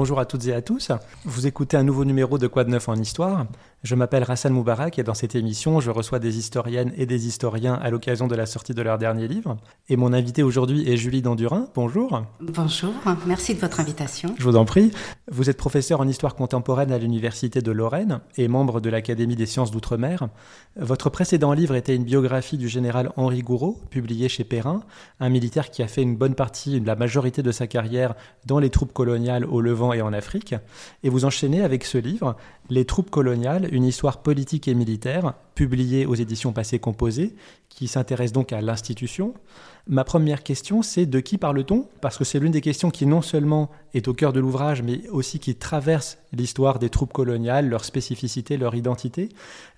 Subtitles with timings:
[0.00, 0.92] Bonjour à toutes et à tous.
[1.26, 3.44] Vous écoutez un nouveau numéro de Quoi de neuf en histoire?
[3.82, 7.74] Je m'appelle Rassan Moubarak et dans cette émission, je reçois des historiennes et des historiens
[7.80, 9.56] à l'occasion de la sortie de leur dernier livre.
[9.88, 11.66] Et mon invité aujourd'hui est Julie Dandurin.
[11.74, 12.22] Bonjour.
[12.40, 12.92] Bonjour,
[13.24, 14.34] merci de votre invitation.
[14.38, 14.92] Je vous en prie.
[15.32, 19.46] Vous êtes professeur en histoire contemporaine à l'Université de Lorraine et membre de l'Académie des
[19.46, 20.28] sciences d'outre-mer.
[20.76, 24.82] Votre précédent livre était une biographie du général Henri Gouraud, publié chez Perrin,
[25.20, 28.68] un militaire qui a fait une bonne partie, la majorité de sa carrière dans les
[28.68, 30.54] troupes coloniales au Levant et en Afrique.
[31.02, 32.36] Et vous enchaînez avec ce livre,
[32.70, 37.34] Les troupes coloniales, une histoire politique et militaire, publiée aux éditions Passé Composé,
[37.68, 39.34] qui s'intéresse donc à l'institution.
[39.88, 41.88] Ma première question, c'est de qui parle-t-on?
[42.00, 45.08] Parce que c'est l'une des questions qui non seulement est au cœur de l'ouvrage, mais
[45.08, 49.30] aussi qui traverse l'histoire des troupes coloniales, leur spécificité, leur identité.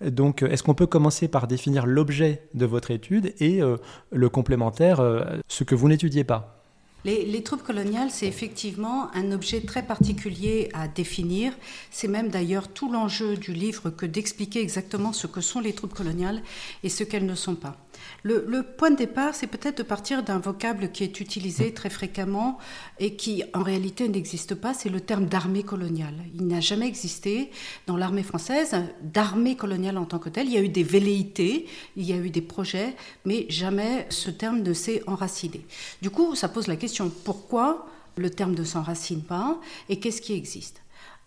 [0.05, 3.79] Donc, est-ce qu'on peut commencer par définir l'objet de votre étude et euh,
[4.11, 6.62] le complémentaire, euh, ce que vous n'étudiez pas?
[7.05, 11.53] Les, troupes coloniales, c'est effectivement un objet très particulier à définir.
[11.91, 15.95] C'est même d'ailleurs tout l'enjeu du livre que d'expliquer exactement ce que sont les troupes
[15.95, 16.43] coloniales
[16.85, 17.77] et ce qu'elles ne sont pas.
[18.25, 22.59] Le, point de départ, c'est peut-être de partir d'un vocable qui est utilisé très fréquemment
[23.01, 26.15] et qui en réalité n'existe pas, c'est le terme d'armée coloniale.
[26.35, 27.51] Il n'a jamais existé
[27.87, 30.47] dans l'armée française d'armée coloniale en tant que telle.
[30.47, 34.31] Il y a eu des velléités, il y a eu des projets, mais jamais ce
[34.31, 35.67] terme ne s'est enraciné.
[36.01, 37.87] Du coup, ça pose la question pourquoi
[38.17, 39.59] le terme ne s'enracine pas
[39.89, 40.83] et qu'est-ce qui existe?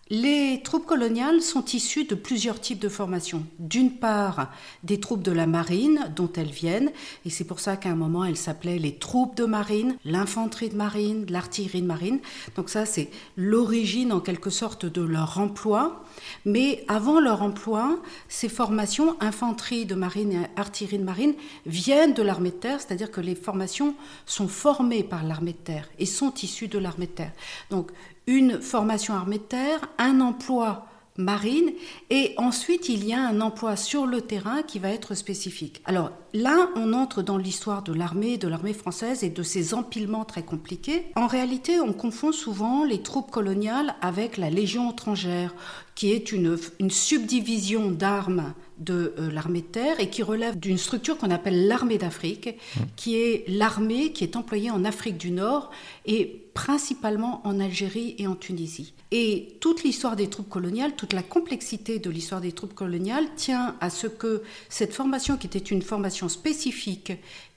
[0.08, 3.44] Les troupes coloniales sont issues de plusieurs types de formations.
[3.58, 4.52] D'une part,
[4.84, 6.92] des troupes de la marine dont elles viennent,
[7.24, 10.76] et c'est pour ça qu'à un moment elles s'appelaient les troupes de marine, l'infanterie de
[10.76, 12.20] marine, l'artillerie de marine.
[12.54, 16.04] Donc ça, c'est l'origine en quelque sorte de leur emploi.
[16.44, 21.34] Mais avant leur emploi, ces formations, infanterie de marine et artillerie de marine,
[21.66, 25.88] viennent de l'armée de terre, c'est-à-dire que les formations sont formées par l'armée de terre
[25.98, 27.32] et sont issues de l'armée de terre.
[27.70, 27.90] Donc
[28.26, 30.86] une formation armée de terre, un emploi
[31.18, 31.70] marine,
[32.10, 35.80] et ensuite il y a un emploi sur le terrain qui va être spécifique.
[35.84, 40.24] Alors là, on entre dans l'histoire de l'armée, de l'armée française et de ses empilements
[40.24, 41.06] très compliqués.
[41.16, 45.54] En réalité, on confond souvent les troupes coloniales avec la Légion étrangère,
[45.94, 50.76] qui est une, une subdivision d'armes de euh, l'armée de terre et qui relève d'une
[50.76, 52.80] structure qu'on appelle l'armée d'Afrique, mmh.
[52.96, 55.70] qui est l'armée qui est employée en Afrique du Nord
[56.04, 58.94] et principalement en Algérie et en Tunisie.
[59.10, 63.76] Et toute l'histoire des troupes coloniales, toute la complexité de l'histoire des troupes coloniales tient
[63.82, 67.12] à ce que cette formation, qui était une formation spécifique,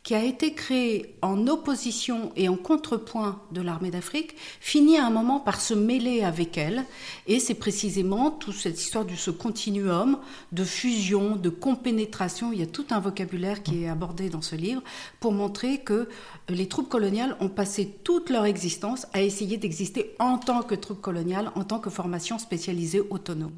[0.10, 5.12] qui a été créée en opposition et en contrepoint de l'armée d'Afrique, finit à un
[5.12, 6.84] moment par se mêler avec elle.
[7.28, 10.18] Et c'est précisément toute cette histoire de ce continuum
[10.52, 12.52] de fusion, de compénétration.
[12.52, 14.82] Il y a tout un vocabulaire qui est abordé dans ce livre
[15.20, 16.10] pour montrer que
[16.48, 21.02] les troupes coloniales ont passé toute leur existence à essayer d'exister en tant que troupes
[21.02, 23.54] coloniales, en tant que formation spécialisée autonome.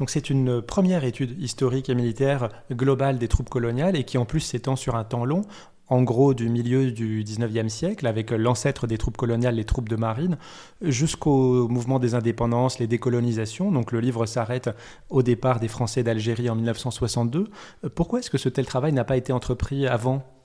[0.00, 4.24] Donc c'est une première étude historique et militaire globale des troupes coloniales et qui en
[4.24, 5.42] plus s'étend sur un temps long
[5.90, 9.96] en gros du milieu du 19e siècle, avec l'ancêtre des troupes coloniales, les troupes de
[9.96, 10.38] marine,
[10.80, 13.70] jusqu'au mouvement des indépendances, les décolonisations.
[13.72, 14.70] Donc le livre s'arrête
[15.10, 17.48] au départ des Français d'Algérie en 1962.
[17.94, 20.39] Pourquoi est-ce que ce tel travail n'a pas été entrepris avant?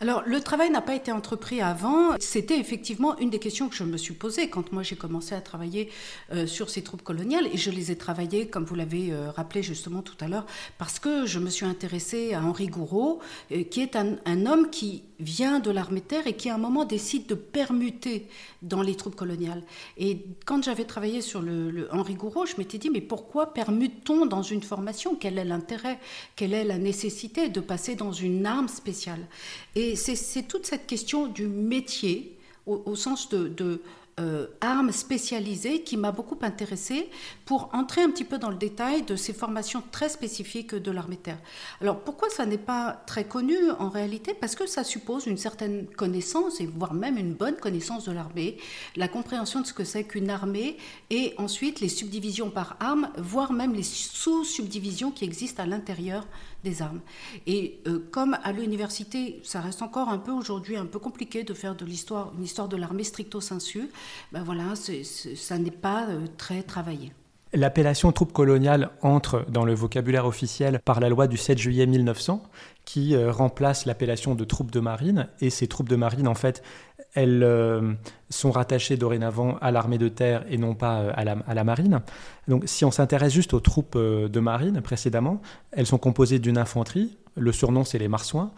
[0.00, 2.16] Alors, le travail n'a pas été entrepris avant.
[2.20, 5.40] C'était effectivement une des questions que je me suis posée quand moi j'ai commencé à
[5.40, 5.90] travailler
[6.32, 7.46] euh, sur ces troupes coloniales.
[7.52, 10.44] Et je les ai travaillées, comme vous l'avez euh, rappelé justement tout à l'heure,
[10.76, 13.20] parce que je me suis intéressée à Henri Gouraud,
[13.52, 16.84] euh, qui est un, homme qui vient de l'armée terre et qui à un moment
[16.84, 18.28] décide de permuter
[18.60, 19.62] dans les troupes coloniales.
[19.96, 24.42] Et quand j'avais travaillé sur le, Henri Gouraud, je m'étais dit, mais pourquoi permute-t-on dans
[24.42, 25.16] une formation?
[25.18, 25.98] Quel est l'intérêt?
[26.36, 29.26] Quelle est la nécessité de passer dans une arme spéciale?
[29.74, 32.36] Et c'est toute cette question du métier,
[32.66, 33.80] au, sens de,
[34.18, 37.10] euh, armes spécialisées qui m'a beaucoup intéressée
[37.44, 41.18] pour entrer un petit peu dans le détail de ces formations très spécifiques de l'armée
[41.18, 41.38] terre.
[41.82, 44.32] Alors pourquoi ça n'est pas très connu en réalité?
[44.32, 48.56] Parce que ça suppose une certaine connaissance et voire même une bonne connaissance de l'armée,
[48.96, 50.78] la compréhension de ce que c'est qu'une armée
[51.10, 56.26] et ensuite les subdivisions par armes, voire même les sous-subdivisions qui existent à l'intérieur
[56.64, 57.00] des armes.
[57.46, 61.54] Et euh, comme à l'université, ça reste encore un peu aujourd'hui un peu compliqué de
[61.54, 63.90] faire de l'histoire une histoire de l'armée stricto sensu,
[64.32, 67.12] ben voilà, ça n'est pas euh, très travaillé.
[67.56, 72.42] L'appellation troupe coloniale entre dans le vocabulaire officiel par la loi du 7 juillet 1900
[72.84, 75.28] qui euh, remplace l'appellation de troupes de marine.
[75.40, 76.62] Et ces troupes de marine, en fait,
[77.14, 77.94] elles euh,
[78.28, 81.64] sont rattachées dorénavant à l'armée de terre et non pas euh, à la, à la
[81.64, 82.02] marine.
[82.46, 85.40] Donc si on s'intéresse juste aux troupes de marine précédemment,
[85.72, 88.52] elles sont composées d'une infanterie, le surnom c'est les marsouins,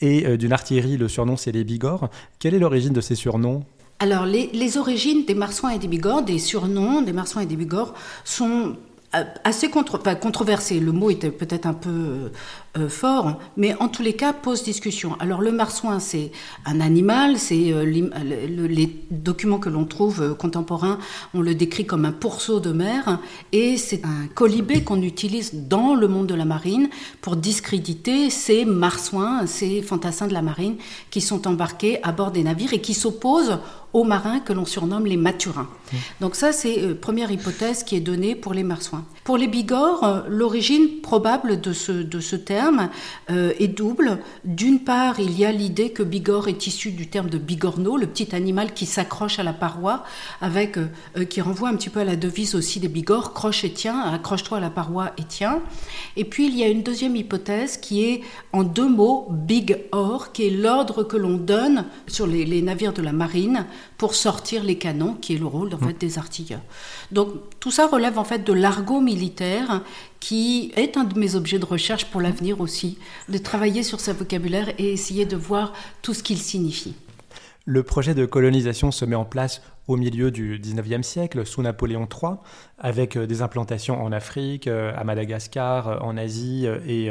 [0.00, 2.10] et d'une artillerie, le surnom c'est les bigorres.
[2.40, 3.64] Quelle est l'origine de ces surnoms?
[4.02, 7.92] Alors, les, origines des marsouins et des bigorres, des surnoms des marsouins et des bigorres,
[8.24, 8.76] sont
[9.14, 10.80] euh, assez contre, controversé.
[10.80, 12.32] Le mot était peut-être un peu
[12.76, 15.16] euh, euh, fort, mais en tous les cas pose discussion.
[15.20, 16.30] Alors le marsouin, c'est
[16.64, 20.98] un animal, c'est les documents que l'on trouve contemporains,
[21.34, 23.18] on le décrit comme un pourceau de mer,
[23.52, 26.88] et c'est un colibé qu'on utilise dans le monde de la marine
[27.20, 30.76] pour discréditer ces marsouins, ces fantassins de la marine
[31.10, 33.58] qui sont embarqués à bord des navires et qui s'opposent
[33.92, 35.68] aux marins que l'on surnomme les maturins.
[36.20, 39.04] Donc ça, c'est euh, première hypothèse qui est donnée pour les marsouins.
[39.24, 42.59] Pour les bigorres, euh, l'origine probable de ce, de ce terme
[43.30, 44.18] euh, est double.
[44.44, 48.06] D'une part, il y a l'idée que bigorre est issu du terme de bigorneau, le
[48.06, 50.04] petit animal qui s'accroche à la paroi,
[50.40, 50.78] avec,
[51.28, 54.58] qui renvoie un petit peu à la devise aussi des bigorres, croche et tiens, accroche-toi
[54.58, 55.60] à la paroi et tiens.
[56.16, 60.32] Et puis, il y a une deuxième hypothèse qui est en deux mots, big or,
[60.32, 63.66] qui est l'ordre que l'on donne sur les, les navires de la marine
[63.96, 66.60] pour sortir les canons, qui est le rôle en fait, des artilleurs.
[67.12, 67.28] Donc
[67.60, 69.82] tout ça relève en fait de l'argot militaire
[70.18, 72.98] qui est un de mes objets de recherche pour l'avenir aussi,
[73.28, 75.72] de travailler sur ce vocabulaire et essayer de voir
[76.02, 76.94] tout ce qu'il signifie.
[77.72, 82.08] Le projet de colonisation se met en place au milieu du 19e siècle, sous Napoléon
[82.10, 82.32] III,
[82.78, 87.10] avec euh, des implantations en Afrique, euh, à Madagascar, euh, en Asie et,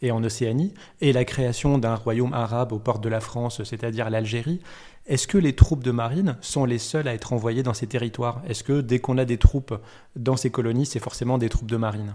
[0.00, 0.72] et en Océanie,
[1.02, 4.62] et la création d'un royaume arabe aux portes de la France, c'est-à-dire l'Algérie,
[5.04, 8.40] est-ce que les troupes de marine sont les seules à être envoyées dans ces territoires?
[8.48, 9.78] Est-ce que dès qu'on a des troupes
[10.16, 12.14] dans ces colonies, c'est forcément des troupes de marine?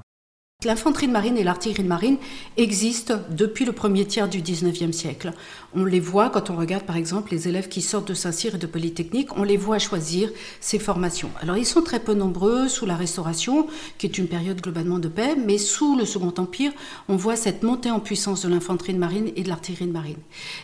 [0.65, 2.17] L'infanterie de marine et l'artillerie de marine
[2.57, 5.33] existent depuis le premier tiers du XIXe siècle.
[5.75, 8.57] On les voit quand on regarde par exemple les élèves qui sortent de Saint-Cyr et
[8.57, 10.29] de Polytechnique, on les voit choisir
[10.61, 11.29] ces formations.
[11.41, 13.67] Alors ils sont très peu nombreux sous la Restauration,
[13.97, 16.71] qui est une période globalement de paix, mais sous le Second Empire,
[17.09, 20.17] on voit cette montée en puissance de l'infanterie de marine et de l'artillerie de marine.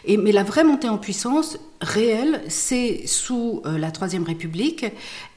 [0.05, 4.85] Et, mais la vraie montée en puissance réelle, c'est sous euh, la Troisième République.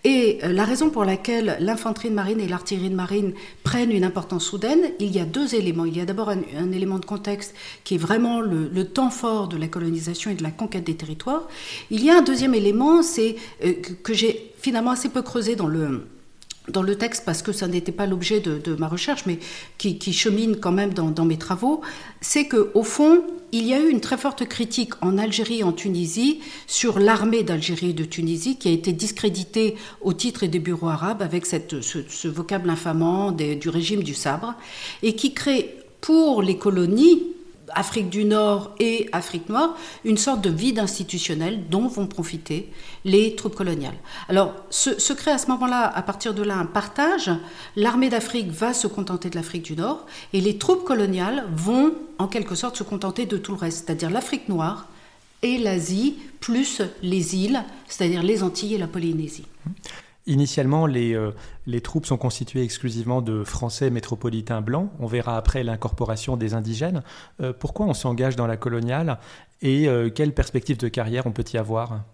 [0.05, 4.05] Et euh, la raison pour laquelle l'infanterie de marine et l'artillerie de marine prennent une
[4.05, 5.85] importance soudaine, il y a deux éléments.
[5.85, 7.55] Il y a d'abord un, élément de contexte
[7.85, 10.97] qui est vraiment le, le temps fort de la colonisation et de la conquête des
[10.97, 11.49] territoires.
[11.91, 15.69] Il y a un deuxième élément, c'est euh, que j'ai finalement assez peu creusé dans
[15.69, 16.07] le,
[16.69, 19.39] dans le texte parce que ça n'était pas l'objet de, ma recherche, mais
[19.79, 21.81] qui, chemine quand même dans, mes travaux,
[22.21, 23.23] c'est que au fond,
[23.53, 27.43] il y a eu une très forte critique en Algérie et en Tunisie sur l'armée
[27.43, 32.29] d'Algérie et de Tunisie qui a été discréditée au titre des bureaux arabes avec ce,
[32.29, 34.55] vocable infamant du régime du sabre
[35.03, 37.32] et qui crée pour les colonies
[37.75, 42.71] Afrique du Nord et Afrique noire, une sorte de vide institutionnel dont vont profiter
[43.05, 43.97] les troupes coloniales.
[44.29, 47.31] Alors, se, crée à ce moment-là, à partir de là, un partage.
[47.77, 52.29] L'armée d'Afrique va se contenter de l'Afrique du Nord et les troupes coloniales vont, en
[52.29, 54.89] quelque sorte, se contenter de tout le reste, c'est-à-dire l'Afrique noire
[55.43, 59.45] et l'Asie, plus les îles, c'est-à-dire les Antilles et la Polynésie.
[60.27, 61.33] Initialement, les, euh,
[61.67, 64.89] les, troupes sont constituées exclusivement de Français métropolitains blancs.
[65.01, 67.03] On verra après l'incorporation des indigènes.
[67.41, 69.19] Euh, pourquoi on s'engage dans la coloniale
[69.63, 72.05] et euh, quelle perspective de carrière on peut y avoir?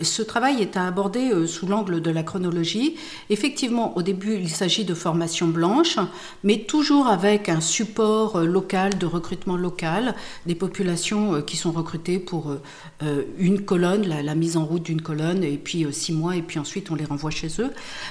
[0.00, 2.94] Ce travail est à aborder euh, sous l'angle de la chronologie.
[3.28, 5.98] Effectivement, au début, il s'agit de formation blanche,
[6.44, 10.14] mais toujours avec un support euh, local, de recrutement local,
[10.46, 12.54] des populations euh, qui sont recrutées pour
[13.38, 16.90] une colonne, la, mise en route d'une colonne, et puis six mois, et puis ensuite
[16.90, 17.70] on les renvoie chez eux.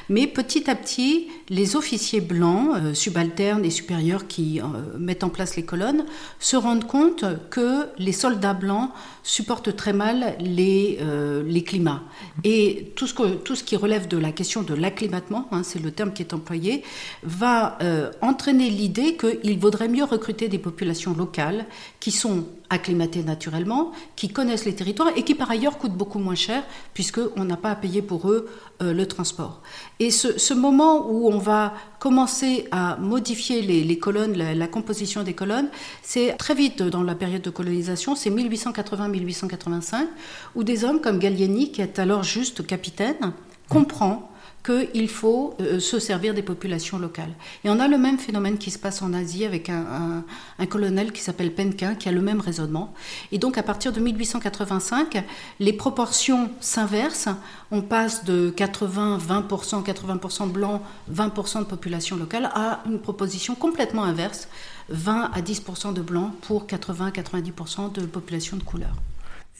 [0.10, 4.60] Mais petit à petit, les officiers blancs, subalternes et supérieurs qui
[4.98, 6.06] mettent en place les colonnes,
[6.40, 8.90] se rendent compte que les soldats blancs
[9.30, 11.00] supportent très mal les,
[11.46, 12.02] les climat.
[12.44, 15.80] Et tout ce, que, tout ce qui relève de la question de l'acclimatement, hein, c'est
[15.80, 16.84] le terme qui est employé,
[17.24, 21.66] va euh, entraîner l'idée qu'il vaudrait mieux recruter des populations locales
[22.00, 26.36] qui sont acclimatées naturellement, qui connaissent les territoires et qui par ailleurs coûtent beaucoup moins
[26.36, 28.50] cher puisqu'on n'a pas à payer pour eux
[28.82, 29.62] euh, le transport.
[30.00, 35.70] Et ce, moment où on va commencer à modifier les, colonnes, la, composition des colonnes,
[36.02, 40.08] c'est très vite dans la période de colonisation, c'est 1880-1885,
[40.56, 43.34] où des hommes comme Gallieni, qui est alors juste capitaine,
[43.68, 44.32] comprend
[44.64, 47.34] qu'il faut euh, se servir des populations locales.
[47.64, 50.24] Et on a le même phénomène qui se passe en Asie avec un,
[50.70, 52.94] colonel qui s'appelle Penkin, qui a le même raisonnement.
[53.32, 55.24] Et donc à partir de 1885,
[55.60, 57.30] les proportions s'inversent.
[57.72, 60.82] On passe de 80-20%, 80% blancs,
[61.14, 64.48] 20% de population locale, à une proposition complètement inverse,
[64.90, 68.96] 20 à 10% de blancs pour 80-90% de population de couleur.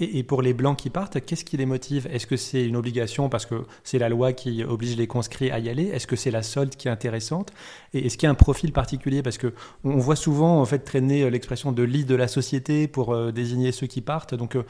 [0.02, 2.08] Et, pour les blancs qui partent, qu'est-ce qui les motive?
[2.12, 5.60] Est-ce que c'est une obligation parce que c'est la loi qui oblige les conscrits à
[5.60, 5.88] y aller?
[5.88, 7.52] Est-ce que c'est la solde qui est intéressante?
[7.94, 9.22] Et est-ce qu'il y a un profil particulier?
[9.22, 9.54] Parce que
[9.84, 13.32] on voit souvent en fait traîner euh, l'expression de lit de la société pour euh,
[13.32, 14.36] désigner ceux qui partent.
[14.36, 14.64] Donc, euh,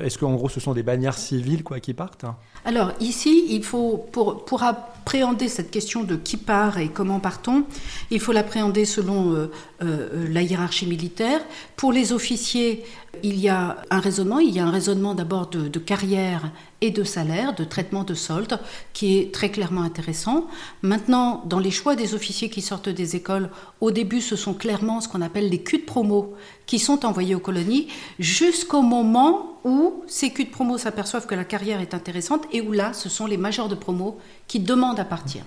[0.00, 2.26] est-ce qu'en gros, ce sont des bannières civiles quoi qui partent?
[2.66, 7.64] Alors ici, il faut pour pour appréhender cette question de qui part et comment partons,
[8.10, 9.48] il faut l'appréhender selon
[9.80, 11.40] la hiérarchie militaire.
[11.76, 12.84] Pour les officiers,
[13.22, 17.04] il y a un raisonnement, il y a un raisonnement d'abord de, carrière et de
[17.04, 18.58] salaire, de traitement de solde,
[18.92, 20.46] qui est très clairement intéressant.
[20.82, 25.00] Maintenant, dans les choix des officiers qui sortent des écoles, au début, ce sont clairement
[25.00, 26.34] ce qu'on appelle les culs de promo
[26.66, 31.44] qui sont envoyés aux colonies, jusqu'au moment où ces culs de promo s'aperçoivent que la
[31.44, 35.04] carrière est intéressante et où là, ce sont les majors de promo qui demandent à
[35.04, 35.42] partir.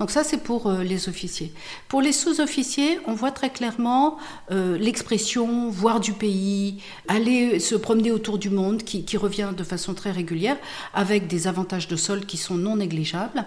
[0.00, 1.52] Donc ça, c'est pour euh, les officiers.
[1.88, 4.16] Pour les sous-officiers, on voit très clairement
[4.50, 9.94] euh, l'expression voir du pays, aller se promener autour du monde, qui, revient de façon
[9.94, 10.56] très régulière,
[10.94, 13.44] avec des avantages de sol qui sont non négligeables.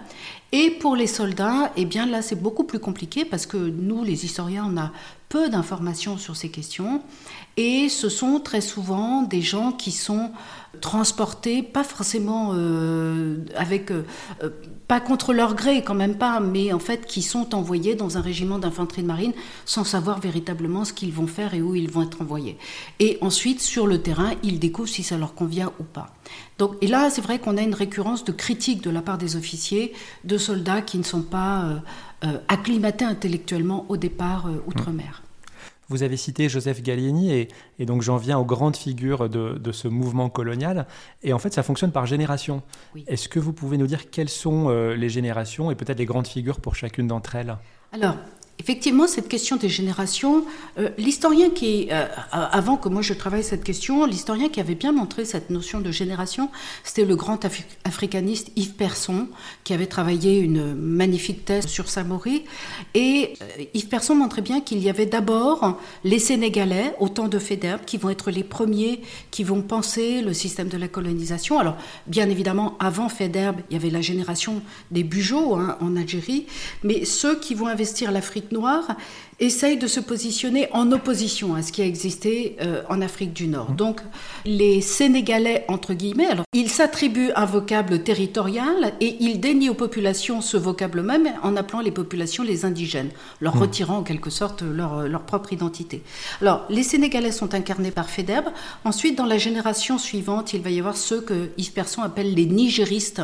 [0.54, 4.26] Et pour les soldats, eh bien là, c'est beaucoup plus compliqué parce que nous, les
[4.26, 4.92] historiens, on a
[5.30, 7.02] peu d'informations sur ces questions.
[7.56, 10.30] Et ce sont très souvent des gens qui sont
[10.82, 14.02] transportés, pas forcément euh, avec, euh,
[14.88, 18.20] pas contre leur gré quand même pas, mais en fait qui sont envoyés dans un
[18.20, 19.32] régiment d'infanterie de marine
[19.64, 22.58] sans savoir véritablement ce qu'ils vont faire et où ils vont être envoyés.
[23.00, 26.14] Et ensuite, sur le terrain, ils découvrent si ça leur convient ou pas.
[26.58, 29.36] Donc, et là, c'est vrai qu'on a une récurrence de critiques de la part des
[29.36, 29.92] officiers,
[30.24, 31.78] de soldats qui ne sont pas euh,
[32.24, 35.22] euh, acclimatés intellectuellement au départ euh, outre-mer.
[35.88, 40.30] Vous avez cité Joseph Gallieni et, donc j'en viens aux grandes figures de, ce mouvement
[40.30, 40.86] colonial.
[41.22, 42.62] Et en fait, ça fonctionne par génération.
[43.06, 46.60] Est-ce que vous pouvez nous dire quelles sont les générations et peut-être les grandes figures
[46.60, 47.58] pour chacune d'entre elles?
[47.92, 48.14] Alors,
[48.62, 50.44] Effectivement, cette question des générations,
[50.78, 54.92] euh, l'historien qui, euh, avant que moi je travaille cette question, l'historien qui avait bien
[54.92, 56.48] montré cette notion de génération,
[56.84, 57.44] c'était le grand
[57.84, 59.26] africaniste Yves Persson,
[59.64, 62.44] qui avait travaillé une magnifique thèse sur Samori.
[62.94, 67.40] Et euh, Yves Persson montrait bien qu'il y avait d'abord les Sénégalais, au temps de
[67.40, 69.00] Fédère, qui vont être les premiers
[69.32, 71.58] qui vont penser le système de la colonisation.
[71.58, 71.76] Alors,
[72.06, 76.46] bien évidemment, avant Fédère, il y avait la génération des Bugeaud hein, en Algérie,
[76.84, 78.96] mais ceux qui vont investir l'Afrique noire
[79.40, 83.48] essaye de se positionner en opposition à ce qui a existé euh, en Afrique du
[83.48, 83.72] Nord.
[83.72, 83.76] Mmh.
[83.76, 84.00] Donc
[84.44, 90.40] les Sénégalais, entre guillemets, alors ils s'attribuent un vocable territorial et ils dénient aux populations
[90.40, 93.60] ce vocable même en appelant les populations les indigènes, leur mmh.
[93.60, 96.02] retirant en quelque sorte leur, leur, propre identité.
[96.40, 98.44] Alors les Sénégalais sont incarnés par Fedeb.
[98.84, 102.46] Ensuite, dans la génération suivante, il va y avoir ceux que Yves Persson appelle les
[102.46, 103.22] nigéristes,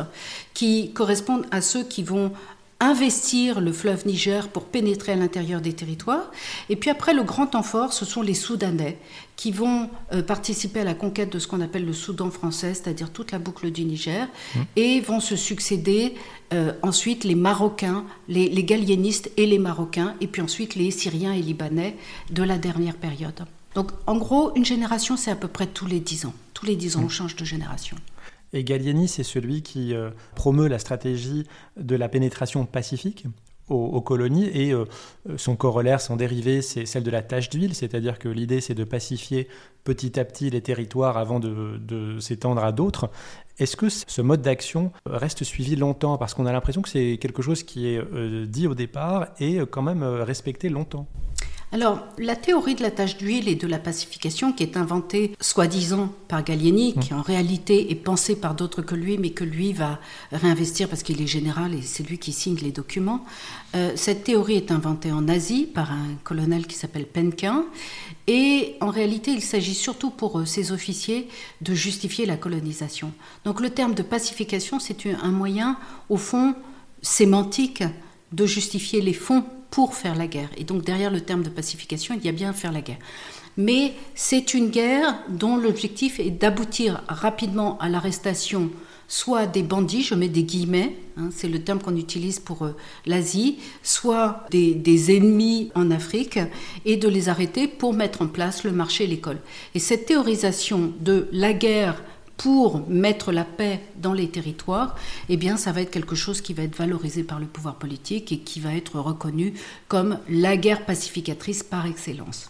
[0.53, 2.31] qui correspondent à ceux qui vont
[2.79, 6.31] investir le fleuve Niger pour pénétrer à l'intérieur des territoires.
[6.69, 8.97] Et puis après, le grand temps fort, ce sont les Soudanais
[9.35, 13.11] qui vont euh, participer à la conquête de ce qu'on appelle le Soudan français, c'est-à-dire
[13.11, 14.59] toute la boucle du Niger, mmh.
[14.77, 16.15] et vont se succéder
[16.53, 18.65] euh, ensuite les Marocains, les, les
[19.37, 21.95] et les Marocains, et puis ensuite les Syriens et Libanais
[22.31, 23.45] de la dernière période.
[23.75, 26.33] Donc en gros, une génération, c'est à peu près tous les dix ans.
[26.53, 27.09] Tous les dix ans, on mmh.
[27.09, 27.97] change de génération.
[28.53, 31.45] Et Gallieni, c'est celui qui euh, promeut la stratégie
[31.77, 33.25] de la pénétration pacifique
[33.69, 34.85] aux, colonies et euh,
[35.37, 38.83] son corollaire, son dérivé, c'est celle de la tâche d'huile, c'est-à-dire que l'idée c'est de
[38.83, 39.47] pacifier
[39.83, 43.11] petit à petit les territoires avant de, s'étendre à d'autres.
[43.59, 46.17] Est-ce que ce mode d'action reste suivi longtemps?
[46.17, 49.59] Parce qu'on a l'impression que c'est quelque chose qui est euh, dit au départ et
[49.69, 51.07] quand même respecté longtemps.
[51.71, 56.11] Alors, la théorie de la tâche d'huile et de la pacification, qui est inventée soi-disant
[56.27, 56.99] par Gallieni, mmh.
[56.99, 59.99] qui en réalité est pensée par d'autres que lui, mais que lui va
[60.31, 63.23] réinvestir parce qu'il est général et c'est lui qui signe les documents.
[63.75, 67.65] Euh, cette théorie est inventée en Asie par un colonel qui s'appelle Penquin.
[68.25, 71.27] Et en réalité, il s'agit surtout pour ces officiers
[71.61, 73.11] de justifier la colonisation.
[73.45, 75.77] Donc le terme de pacification, c'est un moyen,
[76.09, 76.55] au fond,
[77.03, 77.83] sémantique
[78.31, 80.49] de justifier les fonds pour faire la guerre.
[80.57, 82.99] Et donc derrière le terme de pacification, il y a bien faire la guerre.
[83.57, 88.71] Mais c'est une guerre dont l'objectif est d'aboutir rapidement à l'arrestation
[89.09, 92.75] soit des bandits, je mets des guillemets, hein, c'est le terme qu'on utilise pour euh,
[93.07, 96.39] l'Asie, soit des, des, ennemis en Afrique,
[96.85, 99.39] et de les arrêter pour mettre en place le marché et l'école.
[99.73, 102.01] Et cette théorisation de la guerre
[102.39, 104.95] pour mettre la paix dans les territoires,
[105.27, 108.31] eh bien, ça va être quelque chose qui va être valorisé par le pouvoir politique
[108.31, 109.53] et qui va être reconnu
[109.89, 112.49] comme la guerre pacificatrice par excellence.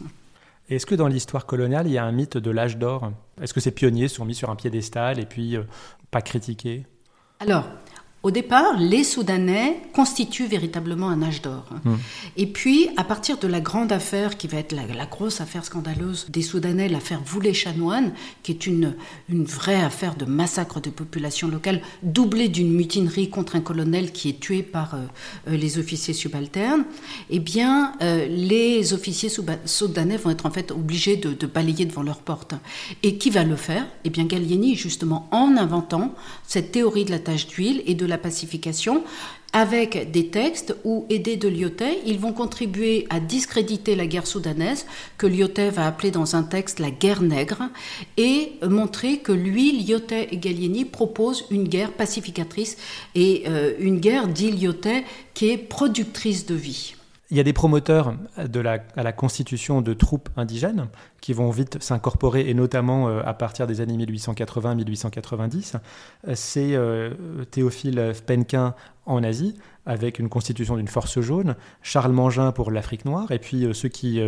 [0.69, 3.11] Est-ce que dans l'histoire coloniale, il y a un mythe de l'âge d'or?
[3.41, 5.63] Est-ce que ces pionniers sont mis sur un piédestal et puis euh,
[6.11, 6.85] pas critiqués?
[7.39, 7.63] Alors,
[8.21, 11.69] Au départ, les Soudanais constituent véritablement un âge d'or.
[11.85, 11.93] Mmh.
[12.35, 16.25] Et puis, à partir de la grande affaire qui va être la, grosse affaire scandaleuse
[16.27, 18.11] des Soudanais, l'affaire Voulet-Chanoine,
[18.43, 18.95] qui est une,
[19.29, 24.27] une vraie affaire de massacre de population locale, doublée d'une mutinerie contre un colonel qui
[24.27, 24.97] est tué par euh,
[25.47, 26.83] euh, les officiers subalternes,
[27.29, 29.29] eh bien, euh, les officiers
[29.63, 32.53] soudanais vont être en fait obligés de, de, balayer devant leur porte.
[33.01, 33.87] Et qui va le faire?
[34.03, 36.13] Eh bien, Gallieni, justement, en inventant
[36.45, 39.03] cette théorie de la tache d'huile et de la pacification
[39.53, 44.85] avec des textes où, aidés de Lyotet, ils vont contribuer à discréditer la guerre soudanaise,
[45.17, 47.63] que Lyotet va appeler dans un texte la guerre nègre,
[48.17, 52.77] et montrer que lui, Lyotet et Gallieni proposent une guerre pacificatrice
[53.15, 56.93] et euh, une guerre, dit Lyotet, qui est productrice de vie.
[57.31, 60.87] Il y a des promoteurs à la constitution de troupes indigènes
[61.21, 65.75] qui vont vite s'incorporer, et notamment euh, à partir des années 1880-1890.
[66.33, 67.13] C'est euh,
[67.51, 68.73] Théophile Penquin
[69.05, 69.53] en Asie,
[69.85, 73.89] avec une constitution d'une force jaune, Charles Mangin pour l'Afrique noire, et puis euh, ceux
[73.89, 74.19] qui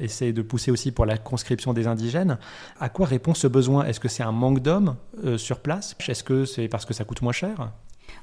[0.00, 2.38] essaient de pousser aussi pour la conscription des indigènes.
[2.80, 3.84] À quoi répond ce besoin?
[3.84, 4.96] Est-ce que c'est un manque d'hommes
[5.36, 5.94] sur place?
[6.08, 7.70] Est-ce que c'est parce que ça coûte moins cher?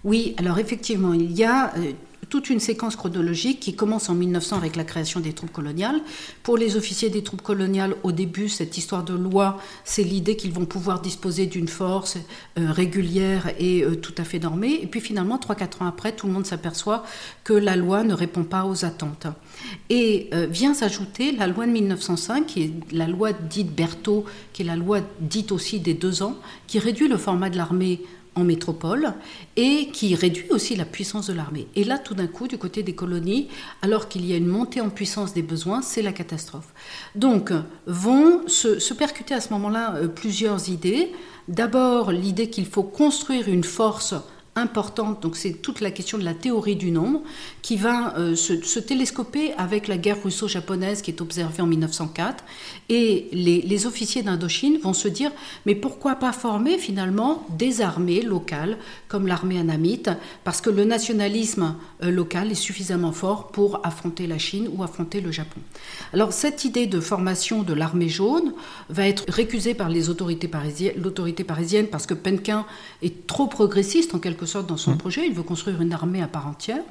[0.03, 1.73] Oui, alors effectivement, il y a
[2.29, 5.99] toute une séquence chronologique qui commence en 1900 avec la création des troupes coloniales.
[6.43, 10.51] Pour les officiers des troupes coloniales, au début, cette histoire de loi, c'est l'idée qu'ils
[10.51, 12.17] vont pouvoir disposer d'une force
[12.57, 14.79] euh, régulière et euh, tout à fait normée.
[14.81, 17.03] Et puis finalement, 3-4 ans après, tout le monde s'aperçoit
[17.43, 19.27] que la loi ne répond pas aux attentes.
[19.89, 24.61] Et euh, vient s'ajouter la loi de 1905, qui est la loi dite Berthaud, qui
[24.61, 26.35] est la loi dite aussi des deux ans,
[26.67, 28.01] qui réduit le format de l'armée
[28.36, 29.13] en métropole
[29.55, 31.67] et qui réduit aussi la puissance de l'armée.
[31.75, 33.48] Et là, tout d'un coup, du côté des colonies,
[33.81, 36.74] alors qu'il y a une montée en puissance des besoins, c'est la catastrophe.
[37.15, 37.51] Donc,
[37.86, 41.12] vont se, se percuter à ce moment-là euh, plusieurs idées.
[41.48, 44.13] D'abord, l'idée qu'il faut construire une force
[44.59, 47.21] importante, donc c'est toute la question de la théorie du nombre,
[47.62, 52.43] qui va euh, se, télescoper avec la guerre russo-japonaise qui est observée en 1904.
[52.91, 55.31] Et les, officiers d'Indochine vont se dire,
[55.67, 60.10] mais pourquoi pas former finalement des armées locales, comme l'armée anamite,
[60.43, 65.21] parce que le nationalisme euh, local est suffisamment fort pour affronter la Chine ou affronter
[65.21, 65.60] le Japon.
[66.13, 68.54] Alors cette idée de formation de l'armée jaune
[68.89, 72.65] va être récusée par les autorités parisiennes, l'autorité parisienne, parce que Penquin
[73.04, 74.97] est trop progressiste en quelque sorte dans son mmh.
[74.97, 76.82] projet, il veut construire une armée à part entière.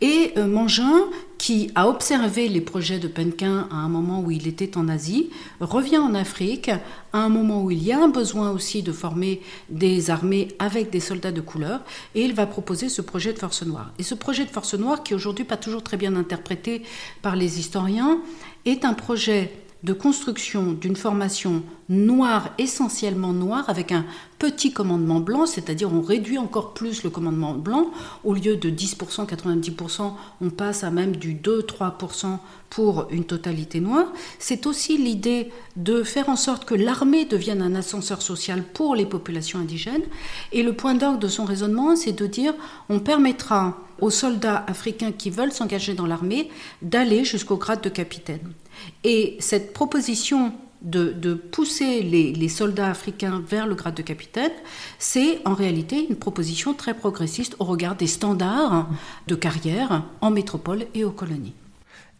[0.00, 1.04] Et euh, Mangin,
[1.38, 5.30] qui a observé les projets de Penquin à un moment où il était en Asie,
[5.60, 6.70] revient en Afrique
[7.12, 10.90] à un moment où il y a un besoin aussi de former des armées avec
[10.90, 11.80] des soldats de couleur,
[12.14, 13.92] et il va proposer ce projet de force noire.
[13.98, 16.82] Et ce projet de force noire, qui aujourd'hui pas toujours très bien interprété
[17.22, 18.20] par les historiens,
[18.64, 19.52] est un projet
[19.84, 24.04] de construction d'une formation noire, essentiellement noire, avec un
[24.38, 27.90] petit commandement blanc, c'est-à-dire on réduit encore plus le commandement blanc,
[28.24, 32.38] au lieu de 10%, 90%, on passe à même du 2-3%
[32.70, 34.12] pour une totalité noire.
[34.38, 39.06] C'est aussi l'idée de faire en sorte que l'armée devienne un ascenseur social pour les
[39.06, 40.04] populations indigènes.
[40.52, 42.54] Et le point d'orgue de son raisonnement, c'est de dire
[42.88, 46.50] on permettra aux soldats africains qui veulent s'engager dans l'armée
[46.82, 48.52] d'aller jusqu'au grade de capitaine.
[49.04, 54.52] Et cette proposition de, pousser les, soldats africains vers le grade de capitaine,
[54.98, 58.88] c'est en réalité une proposition très progressiste au regard des standards
[59.26, 61.54] de carrière en métropole et aux colonies.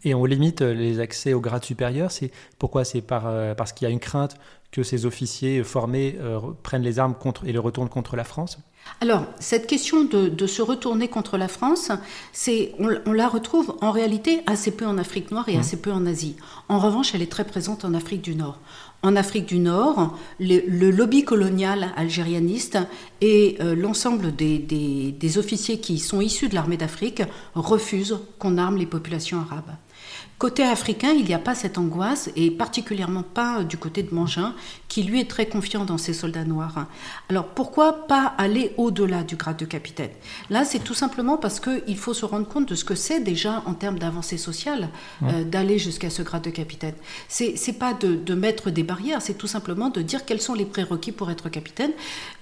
[0.05, 3.85] Et on limite les accès au grade supérieur, c'est pourquoi C'est par, euh, parce qu'il
[3.85, 4.37] y a une crainte
[4.71, 8.59] que ces officiers formés euh, prennent les armes contre, et les retournent contre la France?
[9.01, 11.91] Alors, cette question de, se retourner contre la France,
[12.33, 15.59] c'est, on, la retrouve en réalité assez peu en Afrique noire et mmh.
[15.59, 16.35] assez peu en Asie.
[16.67, 18.57] En revanche, elle est très présente en Afrique du Nord.
[19.01, 22.77] En Afrique du Nord, le, lobby colonial algérianiste
[23.21, 27.23] et euh, l'ensemble des, des officiers qui sont issus de l'armée d'Afrique
[27.55, 29.75] refusent qu'on arme les populations arabes.
[30.39, 34.55] Côté africain, il n'y a pas cette angoisse, et particulièrement pas du côté de Mangin,
[34.87, 36.87] qui lui est très confiant dans ses soldats noirs.
[37.27, 40.11] Alors pourquoi pas aller au-delà du grade de capitaine?
[40.49, 43.63] Là, c'est tout simplement parce qu'il faut se rendre compte de ce que c'est déjà
[43.65, 44.87] en termes d'avancée sociale
[45.23, 46.95] euh, d'aller jusqu'à ce grade de capitaine.
[47.27, 50.53] C'est, c'est pas de, de mettre des barrières, c'est tout simplement de dire quels sont
[50.53, 51.91] les prérequis pour être capitaine.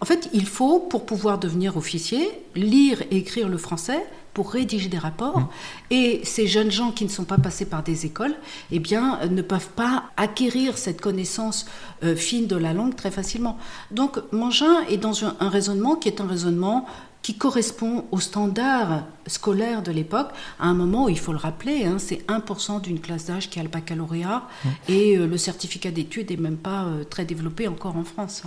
[0.01, 4.05] En fait, il faut, pour pouvoir devenir officier, lire et écrire le français,
[4.37, 5.39] pour rédiger des rapports.
[5.39, 5.47] Mmh.
[5.89, 8.35] Et ces jeunes gens qui ne sont pas passés par des écoles,
[8.71, 11.65] eh bien, ne peuvent pas acquérir cette connaissance
[12.03, 13.57] euh, fine de la langue très facilement.
[13.89, 16.85] Donc, Mangin est dans un, raisonnement qui est un raisonnement
[17.23, 21.85] qui correspond aux standards scolaires de l'époque, à un moment où il faut le rappeler,
[21.85, 24.69] hein, c'est 1% d'une classe d'âge qui a le baccalauréat, mmh.
[24.87, 28.43] et euh, le certificat d'études n'est même pas euh, très développé encore en France.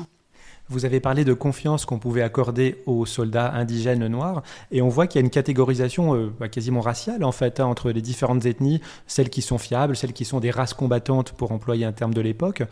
[0.71, 5.09] Vous avez parlé de confiance qu'on pouvait accorder aux soldats indigènes noirs, et on voit
[5.09, 8.47] qu'il y a une catégorisation euh, bah, quasiment raciale en fait hein, entre les différentes
[8.47, 12.15] ethnies, celles qui sont fiables, celles qui sont des races combattantes pour employer un terme
[12.15, 12.63] de l'époque.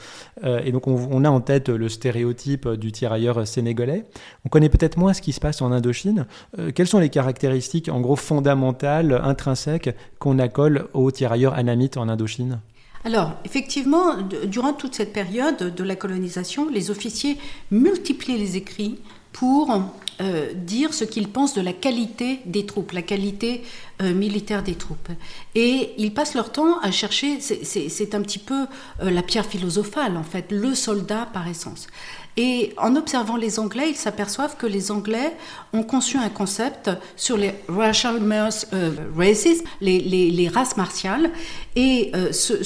[0.45, 4.05] Euh, et donc on, a en tête le stéréotype du tirailleur sénégalais.
[4.47, 6.27] On connaît peut-être moins ce qui se passe en Indochine.
[6.61, 12.09] Euh, quelles sont les caractéristiques en gros fondamentales, intrinsèques qu'on accole aux tirailleurs anamites en
[12.09, 12.61] Indochine?
[13.05, 17.39] Alors, effectivement, durant toute cette période de la colonisation, les officiers
[17.71, 18.99] multiplient les écrits
[19.33, 19.71] pour
[20.21, 23.63] euh, dire ce qu'ils pensent de la qualité des troupes, la qualité
[24.03, 25.11] euh, militaire des troupes.
[25.55, 28.67] Et ils passent leur temps à chercher, c'est un petit peu
[29.01, 31.87] euh, la pierre philosophale en fait, le soldat par essence.
[32.37, 35.37] Et en observant les Anglais, ils s'aperçoivent que les Anglais
[35.73, 38.67] ont conçu un concept sur les racial races,
[39.81, 41.31] les, races martiales,
[41.77, 42.65] et ce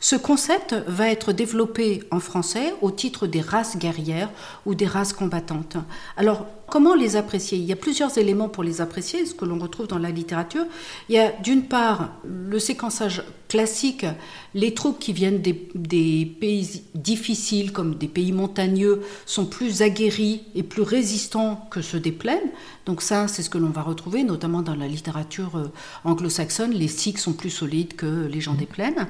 [0.00, 4.30] ce concept va être développé en français au titre des races guerrières
[4.64, 5.76] ou des races combattantes.
[6.16, 7.58] Alors, comment les apprécier?
[7.58, 10.64] Il y a plusieurs éléments pour les apprécier, ce que l'on retrouve dans la littérature.
[11.08, 14.06] Il y a d'une part le séquençage classique,
[14.54, 20.62] les troupes qui viennent des, pays difficiles comme des pays montagneux sont plus aguerris et
[20.62, 22.50] plus résistants que ceux des plaines.
[22.86, 25.72] Donc ça, c'est ce que l'on va retrouver, notamment dans la littérature euh,
[26.04, 26.70] anglo-saxonne.
[26.70, 29.08] Les Sikhs sont plus solides que les gens des plaines.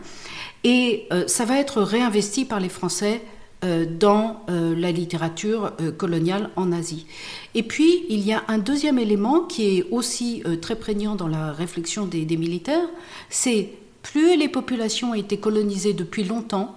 [0.65, 3.23] Et euh, ça va être réinvesti par les Français
[3.63, 7.07] dans euh, la littérature coloniale en Asie.
[7.55, 11.53] Et puis, il y a un deuxième élément qui est aussi très prégnant dans la
[11.53, 12.89] réflexion des, des militaires,
[13.29, 13.71] c'est
[14.03, 16.77] plus les populations ont été colonisées depuis longtemps,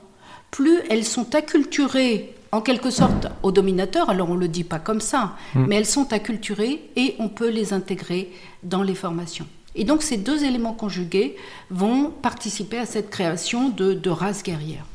[0.51, 4.77] plus elles sont acculturées en quelque sorte aux dominateurs, alors on ne le dit pas
[4.77, 5.65] comme ça, mm.
[5.67, 9.47] mais elles sont acculturées et on peut les intégrer dans les formations.
[9.75, 11.35] Et donc ces deux éléments conjugués
[11.71, 14.85] vont participer à cette création de, de races guerrières.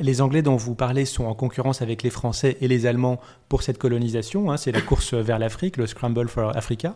[0.00, 3.62] Les Anglais dont vous parlez sont en concurrence avec les Français et les Allemands pour
[3.62, 4.50] cette colonisation.
[4.50, 4.56] Hein.
[4.56, 6.94] c'est la course vers l'Afrique, le Scramble for Africa.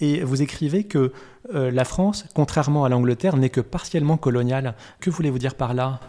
[0.00, 1.12] Et vous écrivez que
[1.54, 4.74] euh, la France, contrairement à l'Angleterre, n'est que partiellement coloniale.
[5.00, 6.00] Que voulez-vous dire par là?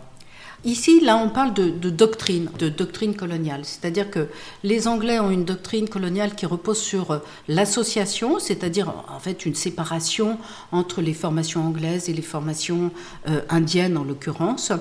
[0.66, 3.66] Ici, là, on parle de, doctrine, de doctrine coloniale.
[3.66, 4.28] C'est-à-dire que
[4.64, 9.56] les Anglais ont une doctrine coloniale qui repose sur euh, l'association, c'est-à-dire en fait une
[9.56, 10.38] séparation
[10.72, 12.92] entre les formations anglaises et les formations
[13.28, 14.72] euh, indiennes en l'occurrence,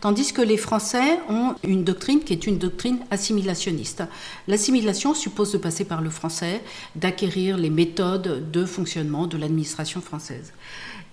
[0.00, 4.04] tandis que les Français ont une doctrine qui est une doctrine assimilationniste.
[4.46, 6.62] L'assimilation suppose de passer par le français,
[6.94, 10.52] d'acquérir les méthodes de fonctionnement de l'administration française.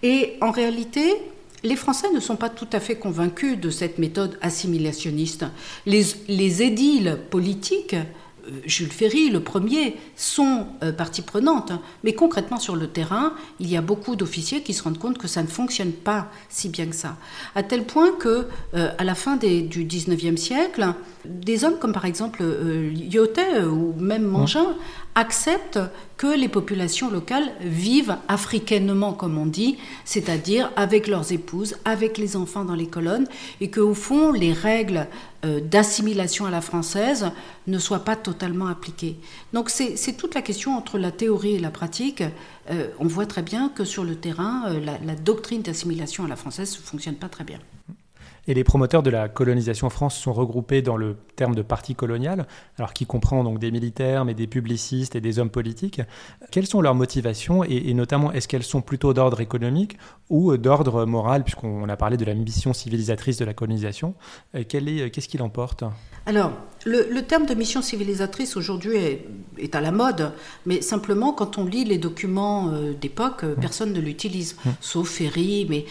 [0.04, 1.16] Et en réalité,
[1.64, 5.46] les Français ne sont pas tout à fait convaincus de cette méthode assimilationniste.
[5.86, 11.72] Les, édiles politiques, euh, Jules Ferry, le premier, sont euh, partie prenante,
[12.04, 15.28] mais concrètement sur le terrain, il y a beaucoup d'officiers qui se rendent compte que
[15.28, 17.18] ça ne fonctionne pas si bien que ça.
[17.56, 20.94] À tel point que, euh, à la fin du XIXe siècle,
[21.26, 24.76] des hommes comme par exemple Lyotet ou même Mangin
[25.16, 25.80] acceptent
[26.18, 32.36] que les populations locales vivent africainement, comme on dit, c'est-à-dire avec leurs épouses, avec les
[32.36, 33.28] enfants dans les colonnes,
[33.62, 35.08] et que au fond, les règles
[35.46, 37.32] euh, d'assimilation à la française
[37.68, 39.18] ne soient pas totalement appliquées.
[39.54, 42.24] Donc c'est toute la question entre la théorie et la pratique.
[42.70, 46.28] Euh, on voit très bien que sur le terrain, euh, la, la doctrine d'assimilation à
[46.28, 47.60] la française ne fonctionne pas très bien.
[48.48, 51.96] Et les promoteurs de la colonisation en France sont regroupés dans le terme de parti
[51.96, 52.48] colonial,
[52.78, 56.02] alors qui comprend donc des militaires, mais des publicistes et des hommes politiques.
[56.52, 59.98] Quelles sont leurs motivations et, notamment est-ce qu'elles sont plutôt d'ordre économique
[60.30, 64.16] ou d'ordre moral, puisqu'on a parlé de la mission civilisatrice de la colonisation?
[64.56, 65.84] Euh, Qu'est-ce qu'il emporte
[66.26, 66.52] Alors,
[66.86, 68.98] le, terme de mission civilisatrice aujourd'hui
[69.58, 70.32] est, à la mode,
[70.66, 74.70] mais simplement quand on lit les documents euh, d'époque, euh, personne ne l'utilise, mmh.
[74.82, 75.86] sauf Ferry, mais